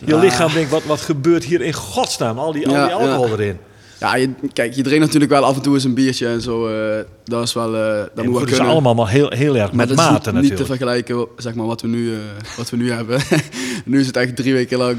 [0.05, 2.39] je lichaam denkt, wat, wat gebeurt hier in godsnaam?
[2.39, 3.34] Al die, al die alcohol ja.
[3.34, 3.57] erin.
[4.04, 6.68] Ja je, kijk, je drinkt natuurlijk wel af en toe eens een biertje en zo.
[6.68, 7.76] eh, dat is wel.
[7.76, 8.72] eh dat En moet wel het is kunnen.
[8.74, 11.66] allemaal maar heel, heel erg met dat is mate niet, niet te vergelijken zeg maar,
[11.66, 12.20] wat, we nu, eh,
[12.58, 13.20] wat we nu hebben.
[13.86, 14.97] nu is het echt drie weken lang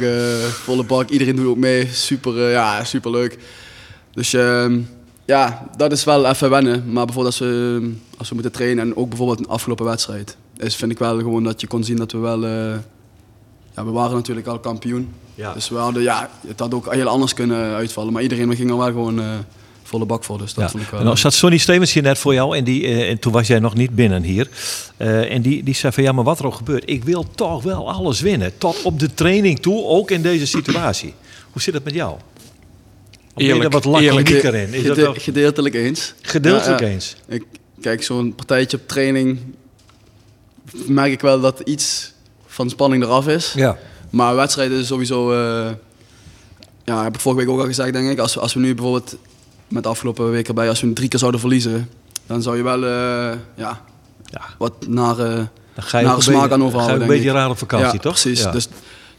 [0.50, 1.08] volle bak.
[1.08, 1.88] Iedereen doet ook mee.
[1.92, 3.38] Super, ja, super leuk.
[4.12, 4.78] Dus ehm,
[5.24, 6.84] ja, dat is wel even wennen.
[6.92, 10.36] Maar bijvoorbeeld als we, als we moeten trainen en ook bijvoorbeeld een afgelopen wedstrijd.
[10.56, 12.44] Is, vind ik wel gewoon dat je kon zien dat we wel...
[13.76, 15.12] ja, we waren natuurlijk al kampioen.
[15.34, 15.52] Ja.
[15.52, 18.12] Dus we hadden, ja, het had ook heel anders kunnen uitvallen.
[18.12, 19.26] Maar iedereen ging er wel gewoon eh,
[19.82, 20.38] volle bak voor.
[20.38, 20.70] Dus dat Ja.
[20.70, 21.00] vond ik wel...
[21.00, 23.46] En dan zat Sonny Stevens hier net voor jou en, die, eh, en toen was
[23.46, 24.48] jij nog niet binnen hier.
[24.96, 27.62] Eh, en die, die zei van ja, maar wat er ook gebeurt, ik wil toch
[27.62, 28.58] wel alles winnen.
[28.58, 31.14] Tot op de training toe, ook in deze situatie.
[31.50, 32.12] Hoe zit het met jou?
[32.12, 32.20] Of
[33.34, 34.16] ben je er Eerlijk, wat eerlijk.
[34.16, 34.68] lakonieker in?
[34.74, 36.14] Is dat Gede- wel gedeeltelijk eens.
[36.22, 36.86] gedeeltelijk ja.
[36.86, 37.16] eens?
[37.28, 37.44] Ik,
[37.80, 39.38] kijk, zo'n partijtje op training
[40.86, 42.12] merk ik wel dat iets
[42.54, 43.52] van spanning eraf is.
[43.56, 43.76] Ja.
[44.10, 45.70] Maar wedstrijden is sowieso, eh,
[46.84, 48.18] ja, heb ik vorige week ook al gezegd, denk ik.
[48.18, 49.16] Als, we- als we nu bijvoorbeeld
[49.68, 51.88] met de afgelopen week erbij, als we drie keer zouden verliezen,
[52.26, 53.80] dan zou je wel, eh, ja,
[54.24, 54.40] Ja.
[54.58, 57.50] wat naar, Dan ga je Naar smaak aan ga overhouden, je een denk beetje raar
[57.50, 58.12] op vakantie, ja, toch?
[58.20, 58.40] precies.
[58.42, 58.50] Ja.
[58.50, 58.68] Dus,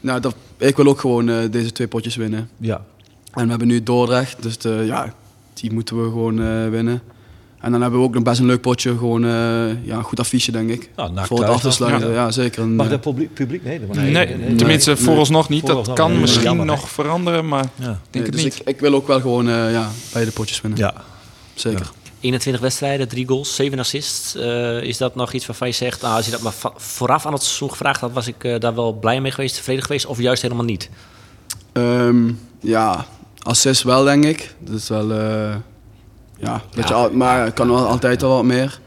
[0.00, 2.50] nou, dat, ik wil ook gewoon deze twee potjes winnen.
[2.56, 2.84] ja.
[3.32, 5.14] En we hebben nu Dordrecht, dus de, ja,
[5.54, 7.02] die moeten we gewoon winnen.
[7.60, 9.30] En dan hebben we ook nog best een leuk potje, gewoon eh,
[9.84, 10.90] ja, een goed affiche denk ik.
[10.96, 12.14] Nou, NAC voor het af te sluiten, Ja.
[12.14, 12.62] ja, zeker.
[12.62, 13.64] En, Mag eh, dat publiek, publiek?
[13.64, 14.58] Nee, dat mag Nee, niet.
[14.58, 14.98] tenminste nee.
[14.98, 15.60] vooralsnog niet.
[15.60, 17.90] Vooralsnog dat kan misschien Jammer, nog veranderen, maar Ja.
[17.90, 18.54] ik denk het dus niet.
[18.60, 20.78] ik, ik wil ook wel gewoon eh, ja, beide potjes winnen.
[20.80, 20.94] ja.
[21.54, 21.90] Zeker.
[22.20, 24.34] 21 wedstrijden, 3 goals, 7 assists.
[24.34, 27.32] Eh, is dat nog iets waarvan je zegt, nou, als je dat maar vooraf aan
[27.32, 30.42] het seizoen gevraagd had, was ik daar wel blij mee geweest, tevreden geweest, of juist
[30.42, 30.90] helemaal niet?
[31.72, 33.06] Ehm, ja,
[33.42, 34.54] assist wel denk ik.
[34.58, 35.54] Dat is wel, eh,
[36.38, 36.62] ja,
[36.92, 38.80] al, maar het kan wel altijd wel wat meer.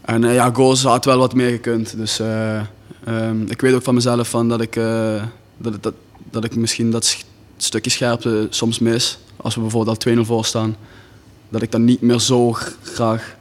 [0.00, 1.96] En eh, ja, goals had wel wat meer gekund.
[1.96, 2.56] Dus eh,
[3.04, 5.22] ehm, ik weet ook van mezelf van dat ik, eh,
[5.56, 5.94] dat, het- dat,
[6.30, 7.16] dat ik misschien dat
[7.56, 9.18] stukje scherpte soms mis.
[9.36, 10.76] Als we bijvoorbeeld al 2-0 voor staan.
[11.48, 12.52] Dat ik dan niet meer zo
[12.82, 13.34] graag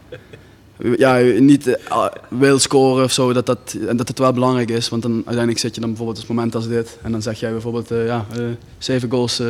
[0.97, 3.33] ja, niet eh, wil scoren of zo.
[3.33, 4.89] Dat, dat, en dat het wel belangrijk is.
[4.89, 6.97] Want dan uiteindelijk zit je dan bijvoorbeeld op een moment als dit.
[7.03, 8.39] En dan zeg jij bijvoorbeeld, ja, eh,
[8.77, 9.47] zeven goals, eh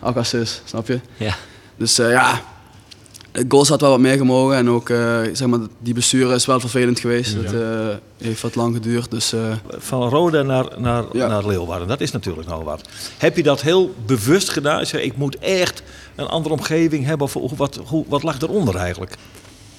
[0.00, 1.00] acht assists, snap je?
[1.16, 1.34] Ja.
[1.76, 2.42] Dus ja, het
[3.48, 4.56] goals had wel wat meer gemogen.
[4.56, 7.34] En ook, eh, zeg maar, die bestuur is wel vervelend geweest.
[7.34, 7.60] Het eh,
[8.18, 9.10] heeft wat lang geduurd.
[9.10, 11.26] Dus eh, Van Roda naar, naar, Ja.
[11.28, 12.80] naar Leeuwarden, dat is natuurlijk nou wat.
[13.18, 14.86] Heb je dat heel bewust gedaan?
[14.86, 15.82] Zeg, ik moet echt
[16.14, 17.28] een andere omgeving hebben.
[17.34, 19.16] Of wat, hoe, wat lag eronder eigenlijk?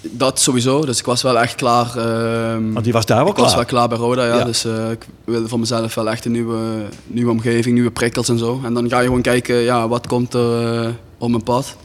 [0.02, 0.86] dat sowieso.
[0.86, 1.98] Dus ik was wel echt klaar.
[1.98, 3.56] ehm, Want die was daar wel ik was klaar.
[3.56, 4.36] wel klaar bij Roda, ja.
[4.38, 4.44] Ja.
[4.44, 6.60] Dus ik wilde voor mezelf wel echt een nieuwe,
[7.08, 8.62] nieuwe omgeving, nieuwe prikkels en zo.
[8.64, 11.76] En dan ga je gewoon kijken, ja, wat komt er op mijn pad.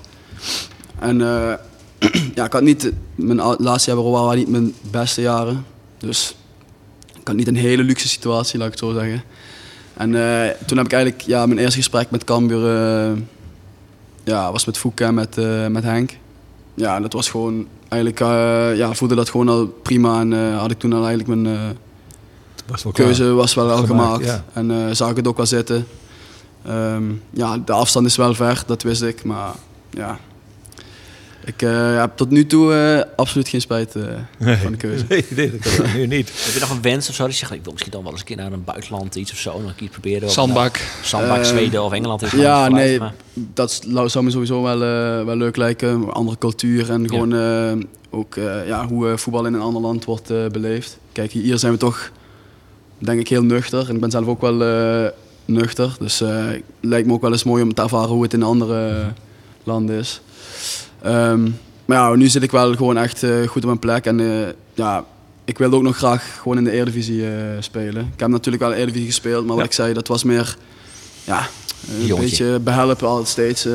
[1.02, 1.52] En eh,
[2.34, 5.66] ja, ik had niet, mijn laatste bij Roda waren niet mijn beste jaren.
[5.98, 6.36] Dus
[7.20, 9.22] ik had niet een hele luxe situatie, laat ik het zo zeggen.
[9.94, 13.18] En eh, toen heb ik eigenlijk, ja, mijn eerste gesprek met Cambuur, eh,
[14.24, 15.36] ja, was met Fouke en met,
[15.70, 16.16] met Henk.
[16.74, 18.18] ja, dat was gewoon eigenlijk,
[18.78, 21.76] ja, voelde dat gewoon al prima en had ik toen al eigenlijk mijn
[22.66, 24.44] Was keuze was wel al Gemaakt, ja.
[24.52, 25.86] en eh, zag ik het ook wel zitten.
[26.64, 29.54] Ehm, ja, de afstand is wel ver, dat wist ik, maar
[29.90, 30.18] ja.
[31.44, 34.02] Ik eh, heb tot nu toe eh, absoluut geen spijt eh,
[34.62, 35.04] van de keuze.
[35.08, 36.32] Nee, nee, dat kan nu niet.
[36.44, 37.22] Heb je nog een wens of zo?
[37.22, 39.32] Dat je zegt, ik wil misschien dan wel eens een keer naar een buitenland iets
[39.32, 39.60] of zo.
[39.60, 40.28] Nog een keer proberen.
[40.28, 40.48] Of nou,
[41.02, 42.22] Zandbak, Eh, Zweden of Engeland.
[42.22, 43.14] Is Ja, nee, maar-
[43.54, 46.12] dat zou me sowieso wel, eh, wel leuk lijken.
[46.12, 50.04] Andere cultuur en gewoon eh, ook eh, ja, hoe eh, voetbal in een ander land
[50.04, 50.98] wordt eh, beleefd.
[51.12, 52.10] Kijk, hier zijn we toch,
[52.98, 53.88] denk ik, heel nuchter.
[53.88, 55.10] En ik ben zelf ook wel eh,
[55.44, 55.96] nuchter.
[55.98, 58.42] Dus eh, het lijkt me ook wel eens mooi om te ervaren hoe het in
[58.42, 59.06] andere eh,
[59.64, 60.20] landen is.
[61.02, 61.42] Ehm,
[61.84, 64.04] maar ja, nu zit ik wel gewoon echt eh, goed op mijn plek.
[64.06, 65.04] En eh, ja,
[65.44, 68.10] ik wilde ook nog graag gewoon in de Eredivisie eh, spelen.
[68.14, 69.64] Ik heb natuurlijk wel Eredivisie gespeeld, maar wat Ja.
[69.70, 70.56] ik zei, dat was meer...
[71.24, 71.46] Ja,
[71.88, 72.44] een Jongetje.
[72.44, 73.66] beetje behelpen altijd steeds.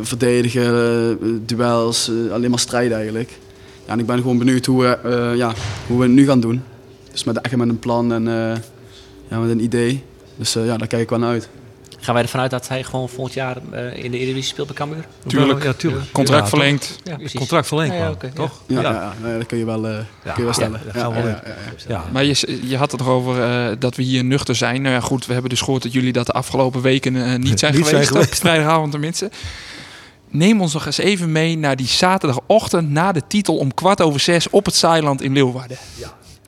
[0.00, 3.30] verdedigen, duels, alleen maar strijden eigenlijk.
[3.86, 5.52] Ja, en ik ben gewoon benieuwd hoe we, ja,
[5.86, 6.62] hoe we het nu gaan doen.
[7.12, 8.24] Dus met, echt met een plan en
[9.28, 10.02] ja, met een idee.
[10.36, 11.48] Dus ja, daar kijk ik wel naar uit.
[12.06, 14.76] Gaan wij ervan uit dat hij gewoon volgend jaar eh, in de Eredivisie speelt bij
[14.76, 15.04] Cambuur?
[15.26, 15.62] Tuurlijk.
[15.62, 16.12] Ja, tuurlijk.
[16.12, 16.98] Contract Ja, verlengd.
[17.04, 17.38] Ja, precies.
[17.38, 18.28] Contract verlengd, Ja, ja, ja.
[18.34, 18.60] toch?
[18.66, 18.90] Ja, Ja.
[18.90, 18.92] ja.
[19.00, 20.80] ja, nee, dat kun je wel, eh, kun je wel ja, stellen.
[20.84, 21.54] dat gaan we ja, wel ja, ja,
[21.88, 21.94] ja.
[21.94, 22.04] Ja.
[22.12, 24.82] Maar je, je had het nog over eh, dat we hier nuchter zijn.
[24.82, 27.28] Nou ja, goed, we hebben dus gehoord dat jullie dat de afgelopen weken eh, niet
[27.36, 28.08] zijn Niet zijn geweest.
[28.08, 28.28] geweest.
[28.32, 29.30] Op vrijdagavond tenminste.
[30.28, 34.20] Neem ons nog eens even mee naar die zaterdagochtend na de titel om kwart over
[34.20, 35.76] zes op het Zeiland in Leeuwarden.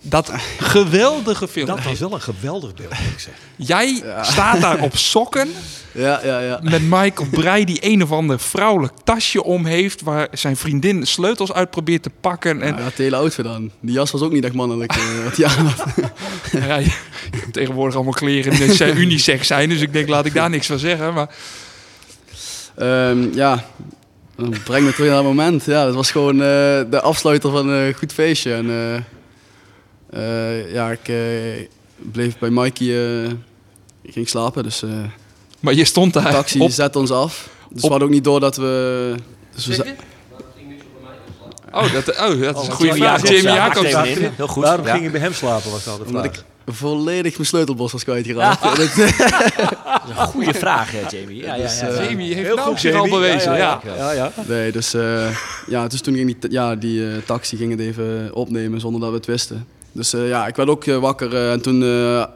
[0.08, 1.66] Dat geweldige film.
[1.66, 3.42] Dat was wel een geweldig beeld, moet ik zeggen.
[3.56, 5.48] Jij staat daar op sokken
[5.92, 6.58] Ja, ja, ja.
[6.62, 11.52] met Michael Breij die een of ander vrouwelijk tasje om heeft waar zijn vriendin sleutels
[11.52, 12.62] uit probeert te pakken.
[12.62, 13.70] En Ja, het hele outfit dan.
[13.80, 14.92] Die jas was ook niet echt mannelijk.
[14.92, 15.84] eh, wat hij aan had.
[16.68, 16.90] Ja, je-
[17.30, 20.66] hebt tegenwoordig allemaal kleren die zijn unisex zijn, dus ik denk laat ik daar niks
[20.66, 21.14] van zeggen.
[21.14, 21.28] Maar
[22.76, 23.64] Ehm, ja,
[24.36, 25.64] dan breng me terug naar het moment.
[25.64, 26.38] Ja, dat was gewoon eh,
[26.90, 28.54] de afsluiter van een goed feestje.
[28.54, 29.00] En eh,
[30.10, 31.16] eh, ja, ik eh,
[32.12, 32.86] bleef bij Mikey.
[33.24, 33.30] eh,
[34.02, 34.90] ik ging slapen, dus eh,
[35.60, 36.70] Maar je stond de daar taxi op...
[36.70, 37.48] zette ons af.
[37.68, 39.14] Dus op- we hadden ook niet door dat we...
[39.54, 39.94] Dus we
[41.72, 43.22] Oh, dat, oh, dat is een goede Jamie vraag.
[43.22, 44.36] Jacobs, Jamie ja, Jacobs.
[44.36, 44.62] Heel goed.
[44.64, 44.92] Waarom ja.
[44.92, 46.36] ging je bij hem slapen, was nou de omdat vraag.
[46.38, 46.44] ik
[46.74, 48.62] volledig mijn sleutelbos was kwijtgeraakt.
[48.62, 48.74] Ja.
[48.74, 51.36] Dat is een goede vraag, hè, Jamie.
[51.42, 52.02] Ja, ja, Dus, ja.
[52.02, 53.56] Jamie heeft Heel nou goed, zich al bewezen.
[53.56, 54.32] Ja, Ja, ja, ja.
[54.46, 55.36] Nee, dus, eh,
[55.66, 59.10] ja, dus toen ging die, ja, die eh, taxi ging het even opnemen zonder dat
[59.10, 59.66] we het wisten.
[59.98, 61.82] Dus eh, ja, ik werd ook eh, wakker eh, en toen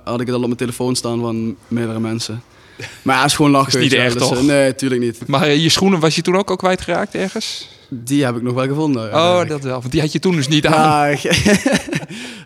[0.05, 2.43] had ik het al op mijn telefoon staan van meerdere mensen.
[3.03, 3.73] Maar ja, het is gewoon lachen.
[3.73, 4.43] Is niet erg, Dus, toch?
[4.43, 5.27] nee, tuurlijk niet.
[5.27, 7.69] Maar je schoenen was je toen ook al kwijtgeraakt ergens?
[7.89, 9.15] Die heb ik nog wel gevonden.
[9.15, 9.81] Oh, dat wel.
[9.81, 11.11] Want die had je toen dus niet aan.
[11.11, 11.17] Ja,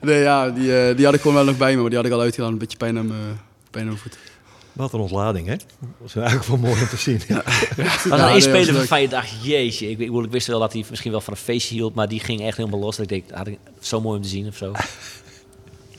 [0.03, 2.12] nee, ja die, die had ik gewoon wel nog bij me, maar die had ik
[2.12, 2.53] al uitgedaan.
[2.53, 3.41] Een beetje pijn aan mijn,
[3.71, 4.19] pijn aan mijn voet.
[4.77, 5.57] Wat een ontlading, hè?
[5.81, 7.20] Dat is eigenlijk wel mooi om te zien.
[7.29, 7.43] Ja.
[7.77, 10.61] Was Ja, één nee, speler was waarvan je dacht, jeetje, ik, ik, ik wist wel
[10.61, 12.97] dat hij misschien wel van een feestje hield, maar die ging echt helemaal los.
[12.97, 14.72] Dat ik denk, had ik zo mooi om te zien of zo.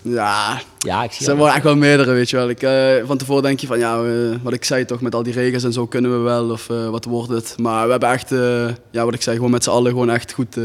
[0.01, 2.49] Ja, Ja, ik zie zijn wel echt wel meerdere, weet je wel.
[2.49, 5.23] Ik, eh, van tevoren denk je van, ja, eh, wat ik zei toch, met al
[5.23, 7.55] die regels en zo kunnen we wel, of eh, wat wordt het.
[7.57, 10.34] Maar we hebben echt, eh, ja, wat ik zei, gewoon met z'n allen gewoon echt
[10.34, 10.63] goed, eh,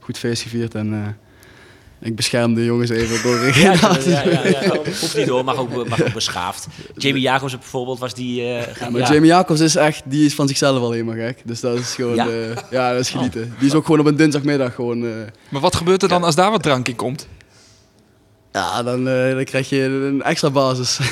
[0.00, 0.74] goed feest gevierd.
[0.74, 1.08] En eh,
[2.04, 3.76] ik bescherm de jongens even door Ja.
[4.84, 6.66] Hoeft niet hoor, mag ook, mag ook beschaafd.
[6.96, 8.40] Jamie Jacobs bijvoorbeeld was die...
[8.40, 9.12] eh, Ja, maar ja.
[9.12, 11.42] Jamie Jacobs is echt, die is van zichzelf al helemaal gek.
[11.44, 12.26] Dus dat is gewoon, Ja?
[12.26, 13.54] ja, ja dat is genieten.
[13.58, 15.10] Die is ook gewoon op een dinsdagmiddag gewoon, eh,
[15.48, 17.26] Maar wat gebeurt er dan als daar wat drank in komt?
[18.52, 20.98] ja, dan, eh, dan krijg je een extra basis.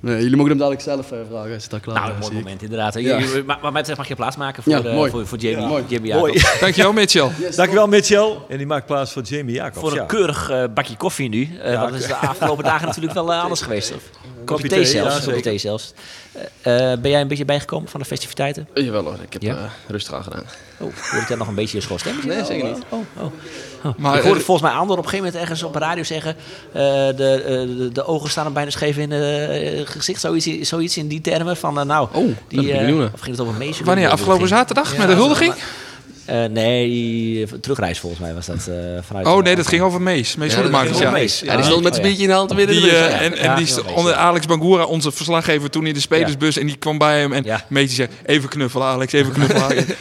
[0.00, 2.34] nee, jullie mogen hem dadelijk zelf eh, vragen als het klaar Nou, is, een mooi
[2.34, 2.94] moment inderdaad.
[2.94, 3.18] Ja.
[3.18, 5.10] Je- Maar mij betreft mag je plaats maken voor, Ja, eh, mooi.
[5.10, 5.84] voor, voor Jamie, Ja, mooi.
[5.88, 6.42] Jamie Mooi.
[6.60, 7.28] Dankjewel, Mitchell.
[7.56, 8.36] Dankjewel, Mitchell.
[8.48, 9.78] En die maakt plaats voor Jamie Jacobs.
[9.80, 10.04] Voor een ja.
[10.04, 11.48] keurig eh, bakje koffie nu.
[11.62, 13.94] Eh dat is de afgelopen dagen natuurlijk wel anders geweest.
[13.94, 14.02] Of?
[14.44, 15.08] Kopje thee, thee zelfs.
[15.08, 15.42] ja, kopje zeker.
[15.42, 15.92] thee zelfs.
[16.62, 18.68] Eh, eh, ben jij een beetje bijgekomen van de festiviteiten?
[18.74, 19.56] Jawel hoor, ik heb Ja?
[19.56, 20.44] eh, rustig aan gedaan.
[20.78, 22.28] Oh, hoor ik daar nog een beetje je schoon stemmetje?
[22.28, 22.84] Nee, Oh, zeker oh, niet.
[22.88, 23.24] Oh, oh,
[23.84, 23.92] oh.
[23.98, 26.36] Maar, ik hoorde volgens mij Ander op een gegeven moment ergens op de radio zeggen...
[26.72, 26.82] eh,
[27.16, 30.20] de, eh, de, de ogen staan hem bijna scheef in het gezicht.
[30.20, 32.08] Zoiets, zoiets in die termen van, nou...
[32.12, 33.10] Oh, dat naar.
[33.12, 33.84] of ging het over meisje?
[33.84, 34.08] Wanneer?
[34.08, 35.54] Afgelopen zaterdag met de huldiging?
[36.30, 39.26] Eh, nee, terugreis volgens mij was dat eh, vanuit...
[39.26, 40.36] Oh nee, dat ging over Mees.
[40.36, 41.10] Mees Ja, dat ja.
[41.10, 41.40] Mees.
[41.40, 42.16] Ja, die stond met zijn Oh, ja.
[42.16, 43.06] biertje in de hand midden in Die, de bus.
[43.08, 44.14] eh, en en Ja, die ja, st- Mees, onder.
[44.14, 46.56] Alex Bangura, onze verslaggever toen in de spelersbus.
[46.58, 47.64] En die kwam bij hem en Ja.
[47.68, 49.82] Mees die zei, even knuffelen Alex, even knuffelen Alex.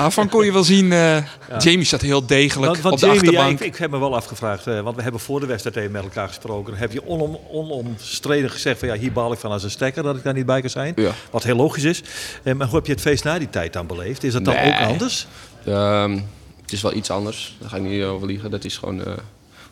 [0.00, 1.16] Daarvan kon je wel zien, eh,
[1.58, 3.60] Jamie zat heel degelijk Want, want op de Jamie, ja, achterbank.
[3.60, 6.02] ik, ik heb me wel afgevraagd, eh, want we hebben voor de wedstrijd even met
[6.02, 6.74] elkaar gesproken.
[6.76, 10.16] Heb je onom, onomstreden gezegd van ja, hier baal ik van als een stekker dat
[10.16, 10.94] ik daar niet bij kan zijn.
[11.30, 12.02] Wat heel logisch is.
[12.42, 14.24] Eh, maar hoe heb je het feest na die tijd dan beleefd?
[14.24, 14.72] Is dat dan Nee.
[14.72, 15.26] ook anders?
[15.66, 16.18] Ehm,
[16.62, 18.50] het is wel iets anders, daar ga ik niet over liegen.
[18.50, 19.02] Dat is gewoon,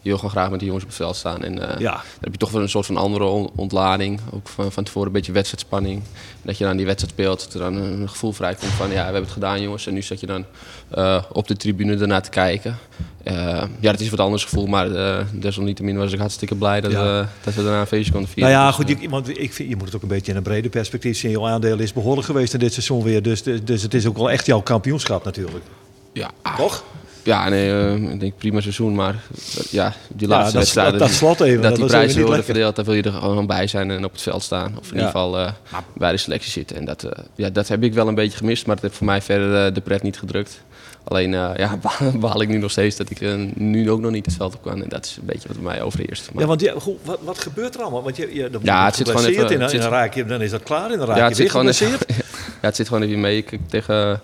[0.05, 1.45] je wil gewoon graag met die jongens op het veld staan.
[1.45, 1.91] En Ja.
[1.91, 4.21] dan heb je toch wel een soort van andere on- ontlading.
[4.31, 6.03] Ook van, van tevoren een beetje wedstrijdspanning.
[6.43, 9.03] Dat je dan die wedstrijd speelt, dat er dan een gevoel vrijkomt van ja, we
[9.03, 9.87] hebben het gedaan jongens.
[9.87, 10.45] En nu zat je dan
[10.89, 12.79] eh, op de tribune ernaar te kijken.
[13.23, 14.89] Eh, ja, het is wat anders gevoel, maar
[15.33, 17.03] desalniettemin was ik hartstikke blij dat, Ja.
[17.21, 18.53] we, dat we daarna een feestje konden vieren.
[18.53, 20.37] Nou ja, Dus, goed, je, want ik vind, je moet het ook een beetje in
[20.37, 21.31] een breder perspectief zien.
[21.31, 23.23] Jouw aandeel is behoorlijk geweest in dit seizoen weer.
[23.23, 25.65] Dus, dus, dus het is ook wel echt jouw kampioenschap natuurlijk.
[26.13, 26.85] ja, Toch?
[27.25, 30.99] Ja, nee, eh, ik denk prima seizoen, maar eh, ja, die Ja, laatste dat, wedstrijden...
[30.99, 31.63] dat, dat slot even.
[31.63, 32.45] dat die prijzen worden lekker.
[32.55, 34.75] verdeeld, daar wil je er gewoon bij zijn en op het veld staan.
[34.79, 34.93] Of in Ja.
[34.93, 35.51] ieder geval eh,
[35.97, 36.77] bij de selectie zitten.
[36.77, 39.23] En dat, ja, dat heb ik wel een beetje gemist, maar dat heeft voor mij
[39.23, 40.61] verder de pret niet gedrukt.
[41.05, 41.79] Alleen eh, ja,
[42.21, 43.21] baal ik nu nog steeds dat ik
[43.55, 44.83] nu ook nog niet het veld op kan.
[44.83, 46.31] En dat is een beetje wat mij overheerst.
[46.33, 48.03] Maar- Ja, want ja, goed, wat, wat gebeurt er allemaal?
[48.03, 50.51] Want je, Ja, het zit gewoon even- in, het zit- dan, raak je, dan is
[50.51, 52.25] dat klaar en dan raak ja, het zit, gewoon even, ja,
[52.61, 53.37] het zit gewoon even mee.
[53.37, 54.21] Ik, tegen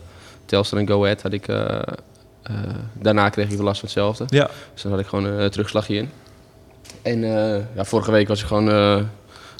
[0.46, 1.46] Telstar en Go Ahead had ik...
[3.01, 4.24] daarna kreeg ik weer last van hetzelfde.
[4.28, 6.11] Ja, Dus dan had ik gewoon een eh, terugslagje in.
[7.03, 8.94] En eh, ja, vorige week was ik gewoon, eh,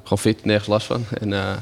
[0.03, 1.05] gewoon fit, nergens last van.
[1.21, 1.53] En eh,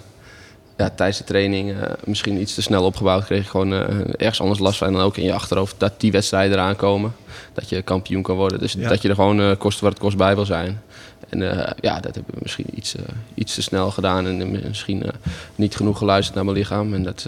[0.77, 3.81] ja, tijdens de training eh, misschien iets te snel opgebouwd kreeg ik gewoon eh,
[4.17, 4.87] ergens anders last van.
[4.87, 7.15] En dan ook in je achterhoofd dat die wedstrijden eraan komen.
[7.53, 8.59] Dat je kampioen kan worden.
[8.59, 8.89] Dus Ja.
[8.89, 10.83] dat je er gewoon eh kost wat het kost bij wil zijn.
[11.29, 13.03] En eh, ja, dat hebben we misschien iets, eh,
[13.35, 14.27] iets te snel gedaan.
[14.27, 15.11] En eh, misschien eh,
[15.55, 16.95] niet genoeg geluisterd naar mijn lichaam.
[16.95, 17.27] En dat...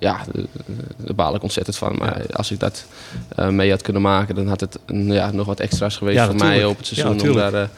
[0.00, 1.96] ja, daar- baal ik ontzettend van.
[1.98, 2.84] Maar als ik dat
[3.36, 6.26] eh, mee had kunnen maken, dan had het mm, ja, nog wat extra's geweest Ja,
[6.26, 7.28] voor mij op het Ja, seizoen.
[7.30, 7.68] om, daar, eh,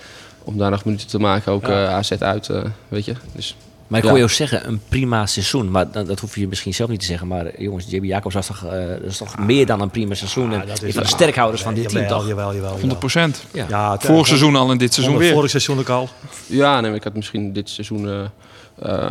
[0.45, 1.87] om daar nog minuten te maken, ook Ja.
[1.87, 3.15] eh, AZ uit, eh, weet je.
[3.35, 3.57] Dus,
[3.87, 4.13] Maar ik Ja.
[4.13, 5.71] hoor je ook zeggen, een prima seizoen.
[5.71, 7.27] Maar dat, dat hoef je misschien zelf niet te zeggen.
[7.29, 10.53] Maar jongens, JB Jacobs was toch, eh, dat is toch meer dan een prima seizoen.
[10.53, 12.27] en Ah, is van de sterkhouders van dit team, toch?
[12.29, 12.79] Jawel, jawel, jawel.
[12.79, 13.45] 100 procent.
[13.53, 13.67] Ja.
[13.69, 15.37] Ja, het- Vorig seizoen al en dit seizoen Vorig- weer.
[15.37, 16.09] Vorig seizoen ook al.
[16.47, 18.25] ja, nee, ik had misschien dit seizoen eh,
[19.05, 19.09] eh,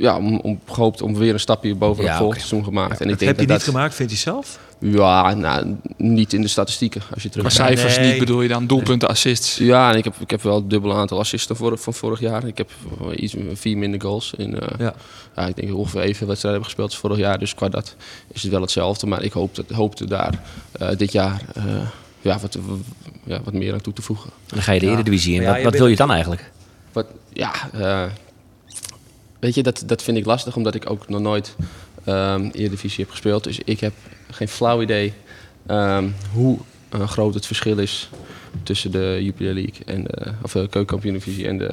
[0.00, 2.34] ja, om, om, gehoopt om weer een stapje boven Ja, het oké.
[2.36, 3.00] seizoen gemaakt.
[3.00, 4.58] en ik Dat denk heb je dat niet dat, gemaakt, vindt hij zelf?
[4.78, 8.10] Ja, nou, niet in de statistieken als je terug Maar cijfers Nee.
[8.10, 9.56] niet bedoel je dan, doelpunten, assists.
[9.56, 12.20] Ja, en ik heb, ik heb wel het dubbele aantal assists dan voor, van vorig
[12.20, 12.46] jaar.
[12.46, 14.32] Ik heb wel iets vier minder goals.
[14.36, 14.94] In, eh, Ja.
[15.36, 15.46] ja.
[15.46, 17.38] ik denk ongeveer evenveel wedstrijden heb gespeeld als vorig jaar.
[17.38, 17.94] Dus qua dat
[18.32, 19.06] is het wel hetzelfde.
[19.06, 20.42] Maar ik hoopte, hoopte daar
[20.72, 21.64] eh, dit jaar eh,
[22.20, 22.58] ja, wat,
[23.24, 24.30] ja, wat meer aan toe te voegen.
[24.30, 24.92] En dan ga je de Ja.
[24.92, 25.46] Eredivisie in.
[25.46, 26.50] Wat je wat wil je dan eigenlijk?
[26.92, 28.02] Wat, ja, eh,
[29.40, 31.54] weet je, dat, dat vind ik lastig omdat ik ook nog nooit
[32.04, 33.44] ehm Eredivisie heb gespeeld.
[33.44, 33.92] Dus ik heb
[34.30, 35.12] geen flauw idee
[35.66, 38.10] ehm, hoe eh, groot het verschil is
[38.62, 41.70] tussen de Jupiler League en de, of de Keukenkampioen-divisie en de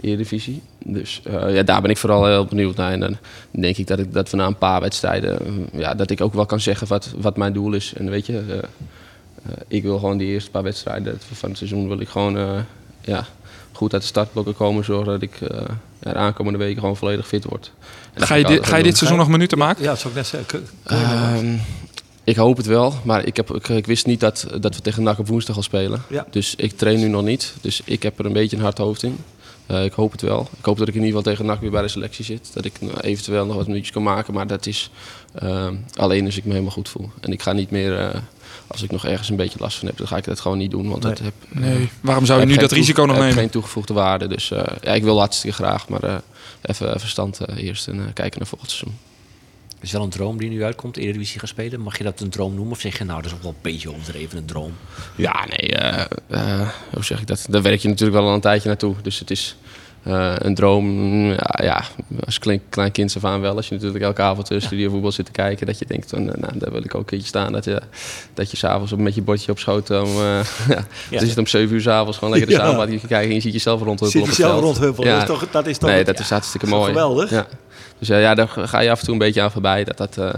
[0.00, 0.62] Eredivisie.
[0.84, 2.92] Dus eh, ja, daar ben ik vooral heel benieuwd naar.
[2.92, 3.16] En dan
[3.50, 6.34] denk ik dat, ik dat we na een paar wedstrijden, eh, ja, dat ik ook
[6.34, 7.92] wel kan zeggen wat, wat mijn doel is.
[7.96, 8.58] En weet je, eh,
[9.48, 12.58] eh, ik wil gewoon die eerste paar wedstrijden van het seizoen wil ik gewoon eh,
[13.00, 13.26] ja,
[13.78, 14.84] goed uit de startblokken komen.
[14.84, 15.60] Zorgen dat ik eh
[16.00, 17.72] ja, de aankomende weken gewoon volledig fit word.
[18.14, 19.82] Ga je, dit, ga je dit seizoen nog minuten maken?
[19.82, 20.66] Ja, dat zou ik net zeggen.
[20.84, 21.56] Ehm,
[22.24, 25.02] ik hoop het wel, maar ik, heb, ik, ik wist niet dat, dat we tegen
[25.02, 26.02] NAC op woensdag al spelen.
[26.08, 26.26] Ja.
[26.30, 27.54] Dus ik train nu nog niet.
[27.60, 29.18] Dus ik heb er een beetje een hard hoofd in.
[29.66, 30.48] Eh, ik hoop het wel.
[30.58, 32.50] Ik hoop dat ik in ieder geval tegen NAC weer bij de selectie zit.
[32.54, 34.34] Dat ik nou, eventueel nog wat minuutjes kan maken.
[34.34, 34.90] Maar dat is
[35.34, 37.10] ehm, alleen als ik me helemaal goed voel.
[37.20, 38.20] En ik ga niet meer, eh,
[38.68, 40.70] als ik nog ergens een beetje last van heb, dan ga ik dat gewoon niet
[40.70, 40.88] doen.
[40.88, 41.12] Want Nee.
[41.12, 41.88] dat heb, Nee.
[42.00, 43.38] Waarom zou je nu dat risico nog heb nemen?
[43.38, 44.26] geen toegevoegde waarde.
[44.26, 45.88] Dus eh, ja, ik wil hartstikke graag.
[45.88, 46.14] Maar eh,
[46.62, 48.98] even verstand eh, eerst en eh, kijken naar volgend seizoen.
[49.74, 51.80] Het is wel een droom die nu uitkomt, Eredivisie gaan spelen.
[51.80, 52.72] Mag je dat een droom noemen?
[52.72, 54.72] Of zeg je, nou, dat is ook wel een beetje overdreven, een droom.
[55.16, 57.46] Ja, nee, eh, eh, hoe zeg ik dat?
[57.50, 58.94] Daar werk je natuurlijk wel al een tijdje naartoe.
[59.02, 59.56] Dus het is
[60.02, 61.82] eh, een droom, ja, ja
[62.24, 63.56] als klein, klein kind af aan wel.
[63.56, 66.40] Als je natuurlijk elke avond uh, studiovoetbal zit te kijken, dat je denkt, van, eh,
[66.40, 67.52] nou, daar wil ik ook een keertje staan.
[67.52, 67.82] Dat je,
[68.34, 70.00] dat je s'avonds met je bordje op schoot, om, eh
[70.68, 71.18] ja, Ja.
[71.18, 72.62] dan zit om 7 uur s'avonds gewoon lekker de Ja.
[72.64, 74.64] samenvatting te kijken en je ziet jezelf rondhuppelen Zit op je het zelf veld.
[74.76, 75.08] rondhuppelen?
[75.10, 75.18] Ja.
[75.18, 76.88] Dat is toch, dat is toch Nee, dat is hartstikke mooi.
[76.92, 77.30] geweldig?
[77.30, 77.46] Ja.
[77.98, 80.16] Dus ja, ja, daar ga je af en toe een beetje aan voorbij, dat dat
[80.18, 80.34] eh,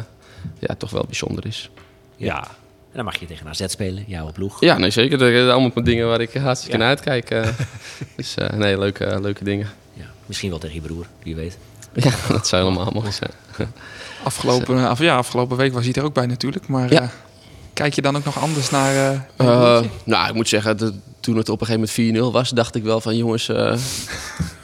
[0.58, 1.70] ja, toch wel bijzonder is.
[2.16, 2.46] Ja.
[2.90, 4.60] En dan mag je tegen AZ spelen, jouw ploeg.
[4.60, 5.18] Ja, nee, zeker.
[5.18, 6.82] Dat zijn allemaal dingen waar ik hartstikke Ja.
[6.82, 7.30] naar uitkijk.
[7.30, 7.48] eh.
[8.16, 9.68] dus eh, nee, leuke, leuke dingen.
[9.92, 10.04] Ja.
[10.26, 11.58] Misschien wel tegen je broer, wie weet.
[11.94, 13.30] Ja, dat zou helemaal mooi zijn.
[14.24, 16.68] Afgelopen, af, ja, afgelopen week was hij er ook bij natuurlijk.
[16.68, 17.00] Maar Ja.
[17.02, 17.08] eh,
[17.72, 18.94] kijk je dan ook nog anders naar...
[18.94, 22.50] eh, Eh, nou, ik moet zeggen, dat toen het op een gegeven moment 4-0 was,
[22.50, 23.74] dacht ik wel van jongens, eh,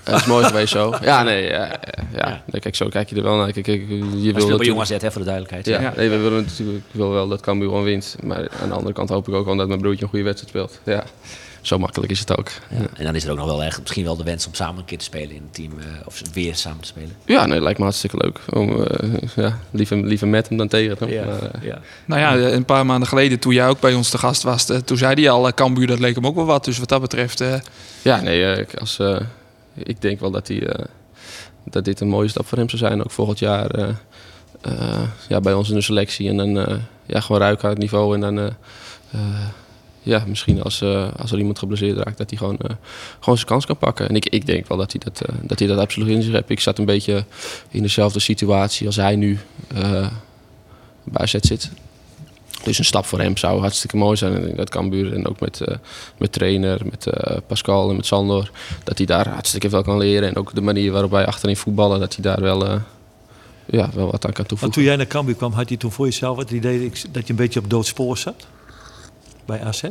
[0.07, 0.95] het is mooi geweest zo.
[1.03, 2.43] Ja, nee, ja, ja, ja.
[2.47, 3.53] Nee, kijk, zo kijk je er wel naar.
[3.53, 5.67] Kijk, kijk, je wil bij natuurlijk- Jong AZ, hè, voor de duidelijkheid.
[5.67, 5.93] Ja, Ja.
[5.97, 8.17] Nee, we willen natuurlijk ik wil wel dat Cambuur gewoon wint.
[8.23, 10.51] Maar aan de andere kant hoop ik ook wel dat mijn broertje een goede wedstrijd
[10.53, 10.81] speelt.
[10.97, 11.05] Ja,
[11.61, 12.49] zo makkelijk is het ook.
[12.71, 12.77] Ja.
[12.95, 14.85] En dan is er ook nog wel echt, misschien wel de wens om samen een
[14.85, 15.73] keer te spelen in een team.
[15.79, 17.13] eh, of weer samen te spelen.
[17.25, 18.39] Ja, nee, lijkt me hartstikke leuk.
[18.53, 21.27] Om, eh, ja, liever, liever met hem dan tegen hem.
[21.27, 21.79] Maar, eh, ja.
[22.05, 24.97] Nou ja, een paar maanden geleden toen jij ook bij ons te gast was, toen
[24.97, 26.65] zei hij al, Cambuur, dat leek hem ook wel wat.
[26.65, 27.55] Dus wat dat betreft, eh,
[28.03, 29.17] Ja, nee, eh, ik- als, eh,
[29.83, 30.85] ik denk wel dat, hij, eh,
[31.65, 33.05] dat dit een mooie stap voor hem zou zijn.
[33.05, 33.89] Ook volgend jaar eh,
[34.61, 36.29] eh, ja, bij ons in de selectie.
[36.29, 38.15] En dan ja, gewoon ruiken aan het niveau.
[38.15, 38.55] En dan
[40.03, 40.83] ja, misschien als,
[41.17, 42.59] als er iemand geblesseerd raakt, dat hij gewoon,
[43.21, 44.09] gewoon zijn kans kan pakken.
[44.09, 46.51] En ik, ik denk wel dat hij dat, dat hij dat absoluut in zich heeft.
[46.51, 47.25] Ik zat een beetje
[47.71, 49.39] in dezelfde situatie als hij nu
[51.05, 51.71] bij zet zit.
[52.63, 54.49] Dus een stap voor hem zou hartstikke mooi zijn.
[54.49, 55.77] En dat Cambuur en ook met, eh,
[56.19, 58.51] met trainer, met eh, Pascal en met Sandor,
[58.85, 60.29] dat hij daar hartstikke veel kan leren.
[60.29, 62.81] En ook de manier waarop wij achterin voetballen, dat hij daar wel, eh,
[63.67, 64.71] ja, wel wat aan kan Want toevoegen.
[64.71, 67.37] toen jij naar Cambuur kwam, had je toen voor jezelf het idee dat je een
[67.37, 68.47] beetje op doodspoor zat?
[69.45, 69.83] Bij AZ?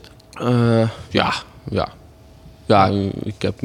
[1.09, 1.33] Ja,
[1.69, 1.89] ja.
[2.65, 2.87] Ja,
[3.23, 3.61] ik heb,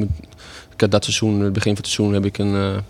[0.73, 2.83] ik heb dat seizoen, het begin van het seizoen, heb ik een...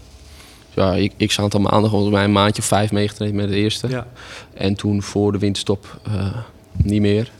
[0.75, 3.89] ja, ik, ik aantal maanden, volgens mij een maandje of vijf meegetraind met de eerste.
[3.89, 4.07] Ja.
[4.55, 6.37] En toen voor de winterstop eh,
[6.73, 7.31] niet meer.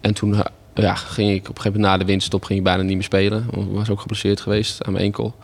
[0.00, 0.40] En toen eh,
[0.74, 3.02] ja, ging ik op een gegeven moment na de winterstop ging ik bijna niet meer
[3.02, 3.46] spelen.
[3.50, 5.34] Want ik was ook geblesseerd geweest aan mijn enkel.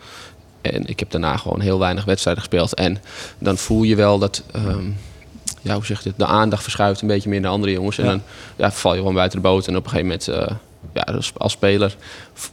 [0.61, 2.74] En ik heb daarna gewoon heel weinig wedstrijden gespeeld.
[2.74, 2.99] En
[3.39, 4.85] dan voel je wel dat, ehm,
[5.62, 7.99] ja, hoe zeg je het, de aandacht verschuift een beetje meer naar andere jongens.
[7.99, 8.11] En Ja.
[8.11, 8.22] dan
[8.57, 9.66] ja, val je gewoon buiten de boot.
[9.66, 10.57] En op een gegeven moment, eh,
[10.95, 11.97] ja, als, als speler,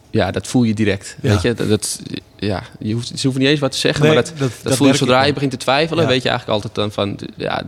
[0.10, 1.18] ja, dat voel je direct.
[1.22, 1.30] Ja.
[1.30, 2.02] Weet je, dat, dat-
[2.38, 4.88] ja, je hoeft, ze hoeven niet eens wat te zeggen, Nee, maar dat, dat- voel
[4.88, 6.10] je zodra je begint te twijfelen, Ja.
[6.10, 7.64] weet je eigenlijk altijd dan van, ja,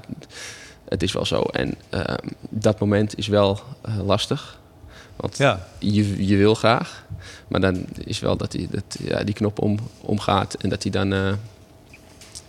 [0.90, 1.42] het is wel zo.
[1.42, 2.16] En ehm,
[2.50, 4.60] dat moment is wel eh, lastig.
[5.16, 5.68] Want Ja.
[5.80, 7.06] je, je wil graag.
[7.48, 10.54] Maar dan is wel dat die, dat, ja, die knop om, omgaat.
[10.54, 11.34] En dat, die dan, eh,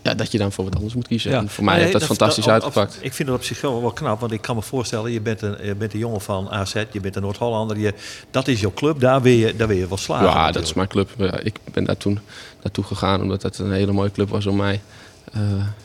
[0.09, 1.33] ja, dat je dan voor wat anders moet kiezen.
[1.33, 2.99] En voor mij Nee, heeft dat, fantastisch uitgepakt.
[3.01, 5.43] ik vind het op zich wel, wel knap, want ik kan me voorstellen, je bent
[5.43, 7.95] een, je bent een jongen van AZ, je bent een Noord-Hollander, je,
[8.31, 10.27] dat is jouw club, daar wil je, daar wil je wel slagen.
[10.27, 11.11] ja, dat is mijn club.
[11.43, 12.19] Ik ben daar toen
[12.63, 14.81] naartoe gegaan omdat dat een hele mooie club was om mij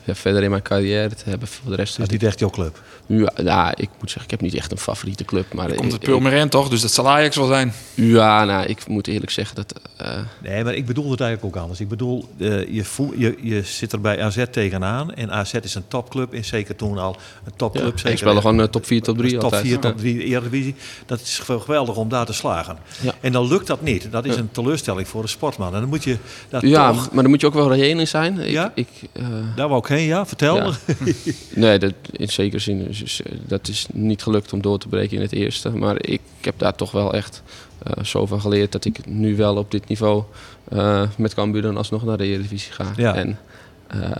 [0.04, 1.48] ja, verder in mijn carrière te hebben.
[1.48, 2.82] Voor de rest Dat is niet echt jouw club.
[3.06, 5.52] Ja, ja, ik moet zeggen, ik heb niet echt een favoriete club.
[5.52, 6.68] Maar Komt het Purmerend toch?
[6.68, 7.72] Dus dat zal Ajax wel zijn.
[7.94, 9.80] Ja, nou, ik moet eerlijk zeggen dat...
[9.96, 11.80] eh, Nee, maar ik bedoel het eigenlijk ook anders.
[11.80, 15.14] Ik bedoel, eh, je, voel, je, je zit er bij AZ tegenaan.
[15.14, 16.32] En AZ is een topclub.
[16.34, 17.84] En zeker toen al een topclub.
[17.84, 19.62] ja, zeker ik speelde gewoon eh, top 4, top 3 top altijd.
[19.62, 19.78] 4, Ja.
[19.78, 20.74] top 3 Eredivisie.
[21.06, 22.76] Dat is geweldig om daar te slagen.
[23.00, 23.14] Ja.
[23.20, 24.08] En dan lukt dat niet.
[24.10, 25.74] Dat is een teleurstelling voor een sportman.
[25.74, 26.16] En dan moet je
[26.48, 27.10] daar Ja, toch...
[27.12, 28.38] maar dan moet je ook wel reëel in zijn.
[28.40, 28.72] Ik, Ja?
[28.74, 29.24] ik, eh,
[29.56, 30.26] Daar wou ik heen, ja.
[30.26, 30.56] Vertel.
[30.56, 30.72] Ja.
[31.54, 35.22] nee, dat, in zekere zin eh, dat is niet gelukt om door te breken in
[35.22, 35.70] het eerste.
[35.70, 37.42] Maar ik heb daar toch wel echt
[37.82, 40.22] eh zo van geleerd dat ik nu wel op dit niveau
[40.68, 42.92] eh, met Cambuur dan alsnog naar de Eredivisie ga.
[42.96, 43.14] Ja.
[43.14, 43.38] En
[43.86, 44.10] eh,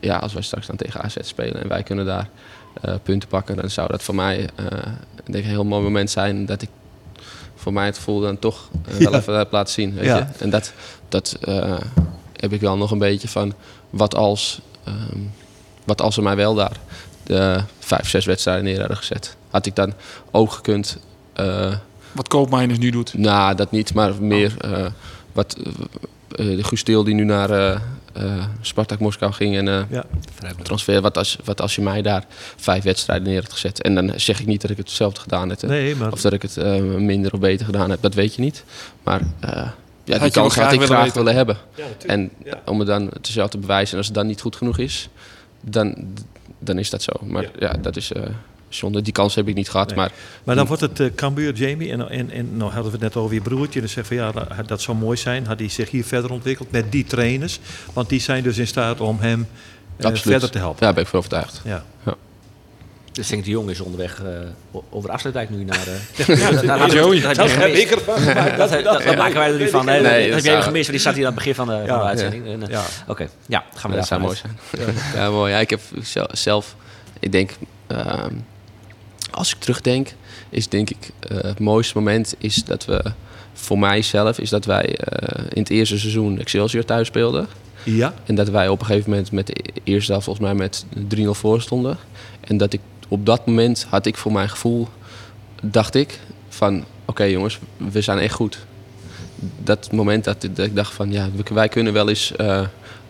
[0.00, 2.28] ja, als wij straks dan tegen AZ spelen en wij kunnen daar
[3.02, 4.48] punten pakken, dan zou dat voor mij
[5.24, 6.68] denk een heel mooi moment zijn dat ik
[7.54, 9.18] voor mij het gevoel dan toch wel Ja.
[9.18, 9.94] even heb laten zien.
[9.94, 10.16] Weet Ja.
[10.16, 10.24] je?
[10.44, 10.72] En dat,
[11.08, 11.38] dat
[12.36, 13.54] heb ik wel nog een beetje van
[13.90, 15.18] wat als, ehm,
[15.84, 16.76] wat als ze mij wel daar
[17.22, 19.36] de vijf, zes wedstrijden neer hadden gezet.
[19.50, 19.92] Had ik dan
[20.30, 20.98] ook gekund,
[21.32, 21.74] eh,
[22.12, 23.14] Wat Koopmeiners nu doet.
[23.14, 24.86] nou dat niet, maar meer eh,
[25.32, 27.80] wat eh, eh, de Guus Til die nu naar eh,
[28.12, 30.04] eh, Spartak Moskou ging en eh, Ja.
[30.62, 31.00] transfer.
[31.00, 32.24] Wat als, wat als je mij daar
[32.56, 33.82] vijf wedstrijden neer had gezet.
[33.82, 35.60] En dan zeg ik niet dat ik het hetzelfde gedaan heb.
[35.60, 35.68] hè.
[35.68, 36.12] Nee, maar...
[36.12, 38.64] Of dat ik het eh, minder of beter gedaan heb, dat weet je niet.
[39.02, 39.68] Maar eh,
[40.08, 41.16] ja, die kans had ik willen graag weten.
[41.18, 41.56] willen hebben.
[41.74, 41.84] Ja.
[42.06, 42.60] En Ja.
[42.64, 45.08] om het dan het zelf te bewijzen, en als het dan niet goed genoeg is,
[45.60, 45.94] dan,
[46.58, 47.12] dan is dat zo.
[47.22, 47.48] Maar Ja.
[47.58, 48.22] ja, dat is eh
[48.68, 49.02] zonde.
[49.02, 49.86] Die kans heb ik niet gehad.
[49.88, 49.96] Nee.
[49.96, 50.12] Maar
[50.44, 51.90] Maar dan wordt het uh, Cambuur, Jamie.
[51.92, 53.80] En, en, en nou hadden we het net over je broertje.
[53.80, 54.32] Dan zegt van ja,
[54.66, 55.46] dat, zou mooi zijn.
[55.46, 57.60] Had hij zich hier verder ontwikkeld met die trainers.
[57.92, 59.46] Want die zijn dus in staat om hem
[59.96, 60.80] eh, verder te helpen.
[60.82, 61.60] daar ben ik van overtuigd.
[61.64, 61.84] Ja.
[63.18, 65.86] Dus Henk de Jong is onderweg eh, over de afsluitdijk nu naar...
[65.86, 67.20] eh ja, dat, dat, dat, Joey.
[67.20, 68.06] dat, heb je gemist.
[68.06, 69.84] dat, dat, dat, dat maken wij er nu van.
[69.84, 71.82] Nee, dat, heb jij gemist, want die staat hier aan het begin van de, van
[71.82, 72.46] de Ja, uitzending.
[72.46, 72.82] En, eh, Ja.
[73.06, 74.40] Oké, ja, gaan we dat zou daar mooi
[74.72, 74.94] zijn.
[75.14, 75.52] Ja, mooi.
[75.52, 76.76] Ja, ik heb zel- zelf,
[77.20, 77.50] ik denk,
[77.86, 78.34] ehm,
[79.30, 80.08] als ik terugdenk,
[80.48, 83.04] is denk ik eh, het mooiste moment is dat we,
[83.52, 87.46] voor mijzelf, is dat wij eh, in het eerste seizoen Excelsior thuis speelden.
[87.82, 88.14] Ja.
[88.26, 89.54] En dat wij op een gegeven moment met de
[89.84, 90.84] eerste helft volgens mij met
[91.16, 91.98] 3-0 voor stonden.
[92.40, 94.88] En dat ik op dat moment had ik voor mijn gevoel,
[95.62, 98.58] dacht ik van oké jongens, we zijn echt goed.
[99.62, 102.60] Dat moment dat, dat ik dacht van ja, wij kunnen wel eens eh,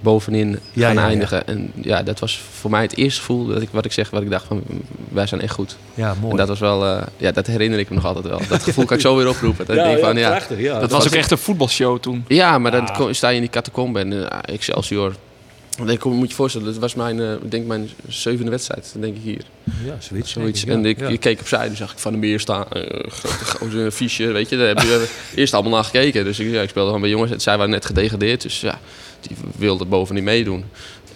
[0.00, 1.06] bovenin Ja, gaan ja, ja.
[1.06, 1.46] eindigen.
[1.46, 4.22] En ja, dat was voor mij het eerste gevoel dat ik wat ik zeg, wat
[4.22, 4.62] ik dacht van
[5.08, 5.76] wij zijn echt goed.
[5.94, 6.30] Ja, mooi.
[6.30, 8.40] En dat was wel, eh, ja, dat herinner ik me nog altijd wel.
[8.48, 9.66] Dat gevoel kan ik zo weer oproepen.
[9.66, 10.58] Dat ik denk van ja, prachtig.
[10.58, 10.80] Ja.
[10.80, 12.24] Dat was ook echt een voetbalshow toen.
[12.28, 15.14] ja, maar dan sta je in die catacombe en uh, Excelsior.
[15.98, 19.16] Kom- moet je je voorstellen, dat was mijn, eh, ik denk mijn zevende wedstrijd, denk
[19.16, 19.42] ik hier.
[19.84, 20.30] ja, zoiets.
[20.30, 20.64] Zoiets.
[20.64, 21.08] en ik, ja.
[21.08, 22.64] ik keek opzij, dan zag ik Van de Meer staan.
[22.70, 24.56] eh grote gozer, fiche, weet je.
[24.56, 26.24] Daar hebben we eerst allemaal naar gekeken.
[26.24, 27.42] Dus ik, ja, ik speelde gewoon bij jongens.
[27.42, 28.80] Zij waren net gedegradeerd, dus ja,
[29.20, 30.64] die wilden bovenin meedoen.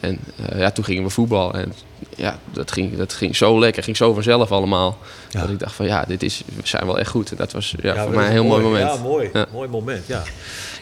[0.00, 1.54] En eh, ja, toen gingen we voetbal.
[1.54, 1.72] En
[2.16, 4.98] ja, dat ging, dat ging zo lekker, ging zo vanzelf allemaal.
[5.30, 5.40] Ja.
[5.40, 7.30] Dat ik dacht van ja, dit is, we zijn wel echt goed.
[7.30, 8.94] En dat was ja, Ja, voor mij een heel mooi moment.
[8.94, 9.30] Ja, mooi.
[9.32, 9.46] Ja.
[9.52, 10.22] Mooi moment, ja.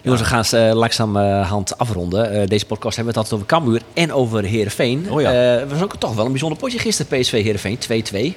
[0.03, 2.31] Jongens, we gaan ze langzaam eh, hand afronden.
[2.31, 5.11] Eh, deze podcast hebben we het altijd over Cambuur en over Heerenveen.
[5.11, 5.59] Oh ja.
[5.59, 8.37] Eh, was ook toch wel een bijzonder potje gisteren, PSV Heerenveen, 2-2.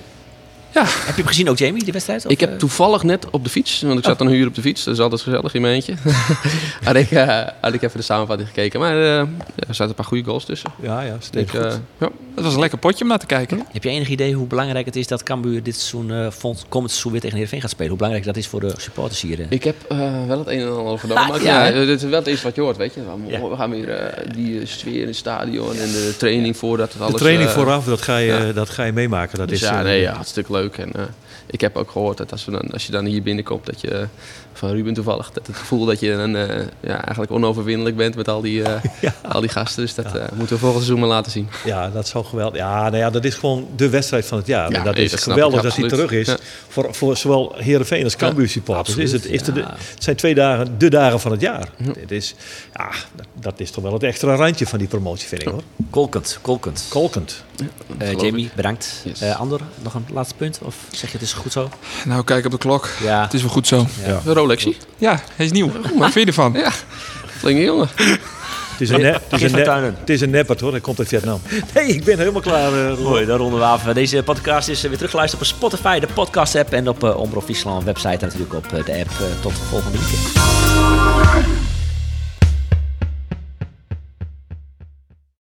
[0.73, 0.83] Ja.
[0.85, 2.25] Heb je hem gezien ook, Jamie, die wedstrijd?
[2.25, 4.47] Of, Ik heb eh, toevallig net op de fiets, want ik zat dan een uur
[4.47, 5.93] op de fiets, dat is altijd gezellig in mijn eentje.
[6.83, 9.93] had, ik, eh, had ik even de samenvatting gekeken, maar eh, ja, er zaten een
[9.95, 10.71] paar goede goals tussen.
[10.81, 11.79] Ja, ja, Ik, steeds goed.
[11.99, 12.09] ja.
[12.35, 13.65] Het was een lekker potje om naar te kijken.
[13.71, 16.89] Heb je enig idee hoe belangrijk het is dat Cambuur dit seizoen, eh vond, komend
[16.91, 17.89] seizoen weer tegen Heerenveen gaat spelen?
[17.89, 19.45] Hoe belangrijk dat is voor de supporters hier?
[19.49, 19.97] Ik heb eh,
[20.27, 22.55] wel het een en ander vernomen, Ah, maar ja, dit is wel het eerste wat
[22.55, 22.99] je hoort, weet je.
[23.01, 23.49] We, Ja.
[23.49, 27.03] we gaan weer eh, die sfeer in het stadion en de training voordat het De
[27.03, 27.19] alles...
[27.21, 28.51] training eh, vooraf, dat ga je, ja.
[28.51, 29.37] dat ga je meemaken.
[29.37, 30.62] Dat Dus is, ja, nee, ja, hartstikke leuk.
[30.71, 31.03] En eh,
[31.45, 34.07] ik heb ook gehoord dat als, dan, als je dan hier binnenkomt, dat je eh,
[34.53, 38.27] van Ruben toevallig, dat het gevoel dat je dan eh, ja, eigenlijk onoverwinnelijk bent met
[38.27, 39.83] al die, eh, al die gasten.
[39.83, 41.49] Dus dat eh, moeten we volgend seizoen maar laten zien.
[41.65, 42.57] Ja, dat zou geweldig.
[42.57, 44.71] Ja, nou ja, dat is gewoon de wedstrijd van het jaar.
[44.71, 46.27] Ja, en dat nee, is dat geweldig ik dat hij terug is.
[46.27, 46.37] Ja.
[46.67, 48.97] Voor, voor zowel Heerenveen als Cambuur supporters.
[48.97, 49.75] Is het, is de, ja.
[49.93, 51.67] het zijn twee dagen, de dagen van het jaar.
[51.99, 52.35] Het is,
[52.73, 55.61] ja, dat, dat is toch wel het extra randje van die promotie, vind ik hoor.
[55.89, 56.85] Kolkend, kolkend.
[56.89, 57.43] Kolkend.
[57.97, 59.01] Eh, Jamie, bedankt.
[59.03, 59.21] Yes.
[59.21, 60.59] Eh, Ander, nog een laatste punt?
[60.61, 61.69] Of zeg je het is goed zo?
[62.05, 62.89] Nou, kijk op de klok.
[63.01, 63.21] Ja.
[63.21, 63.85] Het is wel goed zo.
[64.25, 64.77] Een Rolexie?
[64.97, 65.71] Ja, hij is nieuw.
[65.97, 66.53] Wat vind je ervan?
[66.53, 66.71] Ja,
[67.37, 67.89] flinke jongen.
[68.71, 69.95] Het is een, ne- het is een, van ne- Tuinen.
[69.99, 71.41] het is een neppert hoor, hij komt uit Vietnam.
[71.73, 72.89] Nee, ik ben helemaal klaar.
[72.89, 72.97] eh.
[72.97, 73.83] Mooi, daar ronden we af.
[73.83, 77.83] Deze podcast is eh, weer teruggeluisterd op Spotify, de podcast-app en op uh, Omroep Friesland
[77.83, 79.09] website en natuurlijk op eh, de app.
[79.09, 81.72] Eh, tot volgende week.